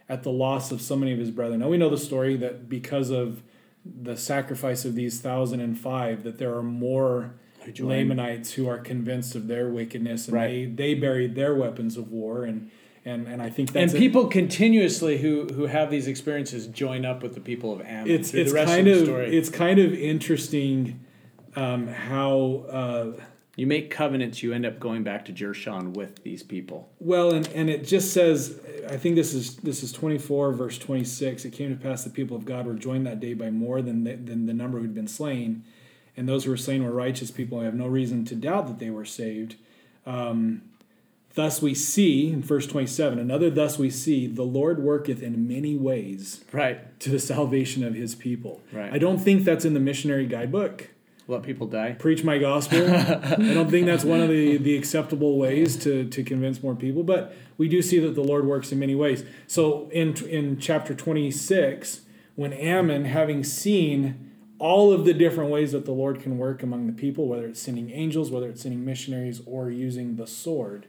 at 0.10 0.24
the 0.24 0.32
loss 0.32 0.72
of 0.72 0.82
so 0.82 0.96
many 0.96 1.14
of 1.14 1.20
his 1.20 1.32
brethren. 1.32 1.60
Now 1.62 1.70
we 1.70 1.78
know 1.78 1.90
the 1.90 1.98
story 1.98 2.36
that 2.38 2.68
because 2.68 3.12
of 3.12 3.44
the 3.86 4.18
sacrifice 4.18 4.84
of 4.84 4.96
these 4.96 5.22
thousand 5.22 5.62
and 5.62 5.80
five, 5.80 6.24
that 6.24 6.40
there 6.40 6.56
are 6.56 6.64
more 6.64 7.36
Lamanites 7.80 8.54
who 8.54 8.68
are 8.68 8.80
convinced 8.80 9.36
of 9.36 9.48
their 9.48 9.70
wickedness 9.70 10.28
and 10.28 10.36
right. 10.36 10.76
they, 10.76 10.94
they 10.94 10.94
buried 10.96 11.36
their 11.36 11.56
weapons 11.56 11.96
of 11.96 12.12
war 12.12 12.44
and 12.44 12.70
and 13.06 13.28
and 13.28 13.42
I 13.42 13.50
think 13.50 13.72
that's 13.72 13.94
and 13.94 14.00
people 14.00 14.28
continuously 14.28 15.18
who 15.18 15.46
who 15.54 15.68
have 15.68 15.92
these 15.92 16.08
experiences 16.08 16.68
join 16.68 17.06
up 17.06 17.22
with 17.22 17.36
the 17.36 17.42
people 17.42 17.74
of 17.74 17.82
Ammon. 17.82 18.10
It's 18.10 18.34
it's 18.34 18.54
kind 18.54 18.88
of, 18.88 19.10
of 19.10 19.20
it's 19.20 19.50
kind 19.50 19.80
of 19.80 19.94
interesting 19.94 21.06
um, 21.56 21.88
how. 21.88 22.66
Uh, 22.70 23.12
you 23.56 23.68
make 23.68 23.92
covenants, 23.92 24.42
you 24.42 24.52
end 24.52 24.66
up 24.66 24.80
going 24.80 25.04
back 25.04 25.26
to 25.26 25.32
Jershon 25.32 25.94
with 25.94 26.24
these 26.24 26.42
people. 26.42 26.90
Well, 27.00 27.34
and, 27.34 27.48
and 27.50 27.70
it 27.70 27.86
just 27.86 28.12
says, 28.12 28.60
I 28.90 28.98
think 28.98 29.16
this 29.16 29.34
is 29.34 29.58
this 29.58 29.84
is 29.84 29.92
24, 29.92 30.54
verse 30.54 30.80
26. 30.80 31.46
It 31.46 31.52
came 31.52 31.70
to 31.70 31.82
pass 31.82 32.04
the 32.04 32.10
people 32.10 32.36
of 32.36 32.46
God 32.46 32.66
were 32.66 32.74
joined 32.74 33.06
that 33.06 33.20
day 33.20 33.36
by 33.36 33.52
more 33.52 33.82
than 33.82 34.06
the, 34.06 34.16
than 34.16 34.48
the 34.48 34.54
number 34.54 34.80
who 34.80 34.86
had 34.86 34.96
been 34.96 35.08
slain. 35.08 35.64
And 36.18 36.28
those 36.28 36.46
who 36.46 36.52
were 36.52 36.58
slain 36.58 36.84
were 36.84 36.92
righteous 36.92 37.32
people. 37.32 37.60
I 37.60 37.66
have 37.66 37.76
no 37.76 37.88
reason 37.88 38.26
to 38.26 38.36
doubt 38.36 38.68
that 38.68 38.80
they 38.80 38.90
were 38.90 39.06
saved. 39.06 39.56
Um, 40.06 40.64
thus 41.36 41.62
we 41.62 41.76
see, 41.76 42.32
in 42.32 42.42
verse 42.42 42.66
27, 42.66 43.20
another 43.20 43.50
thus 43.52 43.78
we 43.78 43.90
see, 43.90 44.28
the 44.28 44.44
Lord 44.44 44.80
worketh 44.80 45.22
in 45.22 45.48
many 45.48 45.76
ways 45.76 46.44
right. 46.52 47.00
to 47.02 47.10
the 47.10 47.20
salvation 47.20 47.84
of 47.84 47.94
his 47.94 48.16
people. 48.16 48.62
Right. 48.72 48.94
I 48.94 48.98
don't 48.98 49.20
think 49.20 49.44
that's 49.44 49.66
in 49.66 49.74
the 49.74 49.80
missionary 49.80 50.26
guidebook. 50.26 50.90
Let 51.28 51.44
people 51.44 51.68
die. 51.68 51.94
Preach 51.94 52.24
my 52.24 52.38
gospel. 52.38 52.80
I 52.96 53.36
don't 53.38 53.72
think 53.72 53.86
that's 53.86 54.04
one 54.04 54.20
of 54.20 54.30
the, 54.30 54.58
the 54.58 54.76
acceptable 54.78 55.38
ways 55.38 55.78
to, 55.78 56.06
to 56.10 56.24
convince 56.24 56.62
more 56.62 56.76
people, 56.76 57.04
but 57.04 57.34
we 57.58 57.70
do 57.70 57.82
see 57.82 58.00
that 58.00 58.16
the 58.16 58.24
Lord 58.24 58.46
works 58.46 58.74
in 58.74 58.80
many 58.80 58.96
ways. 58.96 59.24
So 59.48 59.90
in 59.92 60.16
in 60.26 60.60
chapter 60.60 60.94
26, 60.94 62.02
when 62.36 62.52
Ammon, 62.52 63.06
having 63.06 63.44
seen 63.44 64.32
all 64.60 64.92
of 64.92 65.06
the 65.06 65.14
different 65.14 65.50
ways 65.50 65.72
that 65.72 65.86
the 65.86 65.92
Lord 65.92 66.20
can 66.20 66.38
work 66.38 66.62
among 66.62 66.88
the 66.88 66.94
people, 66.94 67.28
whether 67.28 67.48
it's 67.48 67.62
sending 67.62 67.90
angels, 67.92 68.30
whether 68.30 68.50
it's 68.50 68.62
sending 68.62 68.84
missionaries, 68.84 69.42
or 69.46 69.70
using 69.70 70.16
the 70.16 70.28
sword, 70.28 70.88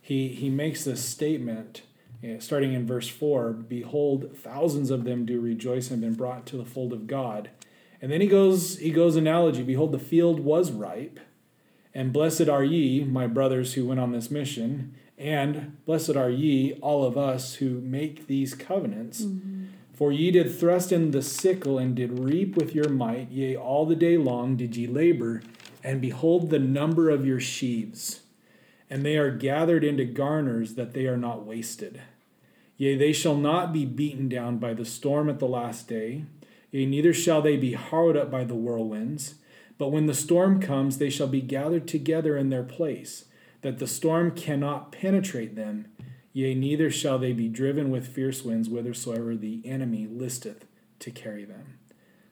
he, 0.00 0.28
he 0.28 0.48
makes 0.48 0.84
this 0.84 1.04
statement 1.04 1.82
eh, 2.24 2.38
starting 2.40 2.72
in 2.72 2.86
verse 2.86 3.08
4 3.08 3.52
Behold, 3.52 4.36
thousands 4.36 4.90
of 4.90 5.04
them 5.04 5.24
do 5.24 5.40
rejoice 5.40 5.90
and 5.90 6.02
have 6.02 6.10
been 6.10 6.16
brought 6.16 6.46
to 6.46 6.56
the 6.56 6.64
fold 6.64 6.92
of 6.92 7.06
God 7.06 7.50
and 8.00 8.10
then 8.10 8.20
he 8.20 8.26
goes 8.26 8.78
he 8.78 8.90
goes 8.90 9.16
analogy, 9.16 9.62
behold 9.62 9.92
the 9.92 9.98
field 9.98 10.40
was 10.40 10.70
ripe, 10.72 11.20
and 11.94 12.12
blessed 12.12 12.48
are 12.48 12.64
ye, 12.64 13.04
my 13.04 13.26
brothers 13.26 13.74
who 13.74 13.86
went 13.86 14.00
on 14.00 14.12
this 14.12 14.30
mission, 14.30 14.94
and 15.18 15.76
blessed 15.84 16.16
are 16.16 16.30
ye, 16.30 16.74
all 16.80 17.04
of 17.04 17.18
us 17.18 17.56
who 17.56 17.80
make 17.80 18.26
these 18.26 18.54
covenants. 18.54 19.22
Mm-hmm. 19.22 19.66
For 19.92 20.12
ye 20.12 20.30
did 20.30 20.58
thrust 20.58 20.92
in 20.92 21.10
the 21.10 21.20
sickle 21.20 21.78
and 21.78 21.94
did 21.94 22.18
reap 22.20 22.56
with 22.56 22.74
your 22.74 22.88
might, 22.88 23.30
yea, 23.30 23.54
all 23.54 23.84
the 23.84 23.94
day 23.94 24.16
long 24.16 24.56
did 24.56 24.74
ye 24.74 24.86
labor, 24.86 25.42
and 25.84 26.00
behold 26.00 26.48
the 26.48 26.58
number 26.58 27.10
of 27.10 27.26
your 27.26 27.38
sheaves, 27.38 28.20
and 28.88 29.04
they 29.04 29.18
are 29.18 29.30
gathered 29.30 29.84
into 29.84 30.06
garners 30.06 30.74
that 30.76 30.94
they 30.94 31.06
are 31.06 31.18
not 31.18 31.44
wasted. 31.44 32.00
Yea, 32.78 32.96
they 32.96 33.12
shall 33.12 33.36
not 33.36 33.74
be 33.74 33.84
beaten 33.84 34.26
down 34.26 34.56
by 34.56 34.72
the 34.72 34.86
storm 34.86 35.28
at 35.28 35.38
the 35.38 35.46
last 35.46 35.86
day. 35.86 36.24
Yea, 36.70 36.86
neither 36.86 37.12
shall 37.12 37.42
they 37.42 37.56
be 37.56 37.74
harrowed 37.74 38.16
up 38.16 38.30
by 38.30 38.44
the 38.44 38.54
whirlwinds. 38.54 39.34
But 39.78 39.92
when 39.92 40.06
the 40.06 40.14
storm 40.14 40.60
comes, 40.60 40.98
they 40.98 41.10
shall 41.10 41.26
be 41.26 41.40
gathered 41.40 41.88
together 41.88 42.36
in 42.36 42.50
their 42.50 42.62
place, 42.62 43.24
that 43.62 43.78
the 43.78 43.86
storm 43.86 44.32
cannot 44.32 44.92
penetrate 44.92 45.56
them. 45.56 45.88
Yea, 46.32 46.54
neither 46.54 46.90
shall 46.90 47.18
they 47.18 47.32
be 47.32 47.48
driven 47.48 47.90
with 47.90 48.06
fierce 48.06 48.44
winds 48.44 48.68
whithersoever 48.68 49.34
the 49.34 49.62
enemy 49.64 50.06
listeth 50.06 50.66
to 51.00 51.10
carry 51.10 51.44
them. 51.44 51.78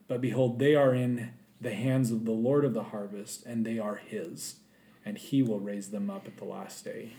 But 0.07 0.20
behold, 0.20 0.59
they 0.59 0.74
are 0.74 0.94
in 0.94 1.31
the 1.61 1.74
hands 1.74 2.11
of 2.11 2.24
the 2.24 2.33
Lord 2.33 2.64
of 2.64 2.74
the 2.74 2.85
harvest, 2.85 3.44
and 3.44 3.64
they 3.64 3.79
are 3.79 3.96
his, 3.96 4.57
and 5.05 5.18
he 5.18 5.42
will 5.42 5.59
raise 5.59 5.90
them 5.90 6.09
up 6.09 6.27
at 6.27 6.37
the 6.37 6.44
last 6.44 6.85
day. 6.85 7.14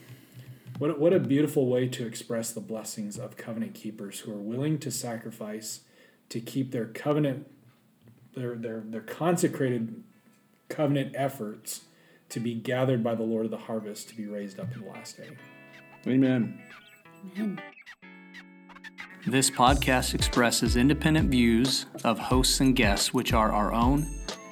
What, 0.77 0.99
what 0.99 1.11
a 1.11 1.19
beautiful 1.19 1.67
way 1.67 1.87
to 1.89 2.05
express 2.05 2.51
the 2.51 2.61
blessings 2.61 3.17
of 3.17 3.35
covenant 3.35 3.73
keepers 3.73 4.21
who 4.21 4.31
are 4.31 4.37
willing 4.37 4.77
to 4.79 4.91
sacrifice 4.91 5.81
to 6.29 6.39
keep 6.39 6.71
their 6.71 6.85
covenant, 6.85 7.47
their, 8.35 8.55
their, 8.55 8.81
their 8.85 9.01
consecrated 9.01 10.03
covenant 10.69 11.13
efforts 11.15 11.81
to 12.29 12.39
be 12.39 12.53
gathered 12.53 13.03
by 13.03 13.15
the 13.15 13.23
Lord 13.23 13.45
of 13.45 13.51
the 13.51 13.57
harvest 13.57 14.09
to 14.09 14.15
be 14.15 14.27
raised 14.27 14.59
up 14.59 14.73
in 14.75 14.81
the 14.81 14.89
last 14.89 15.17
day. 15.17 15.29
Amen. 16.07 16.61
Amen. 17.35 17.61
This 19.27 19.49
podcast 19.49 20.15
expresses 20.15 20.77
independent 20.77 21.29
views 21.29 21.87
of 22.03 22.17
hosts 22.17 22.61
and 22.61 22.75
guests, 22.75 23.13
which 23.13 23.33
are 23.33 23.51
our 23.51 23.73
own 23.73 24.07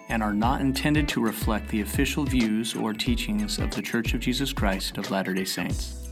and 0.09 0.21
are 0.21 0.33
not 0.33 0.61
intended 0.61 1.07
to 1.09 1.21
reflect 1.21 1.69
the 1.69 1.81
official 1.81 2.25
views 2.25 2.75
or 2.75 2.93
teachings 2.93 3.59
of 3.59 3.71
The 3.71 3.81
Church 3.81 4.13
of 4.13 4.19
Jesus 4.19 4.53
Christ 4.53 4.97
of 4.97 5.09
Latter 5.11 5.33
day 5.33 5.45
Saints. 5.45 6.06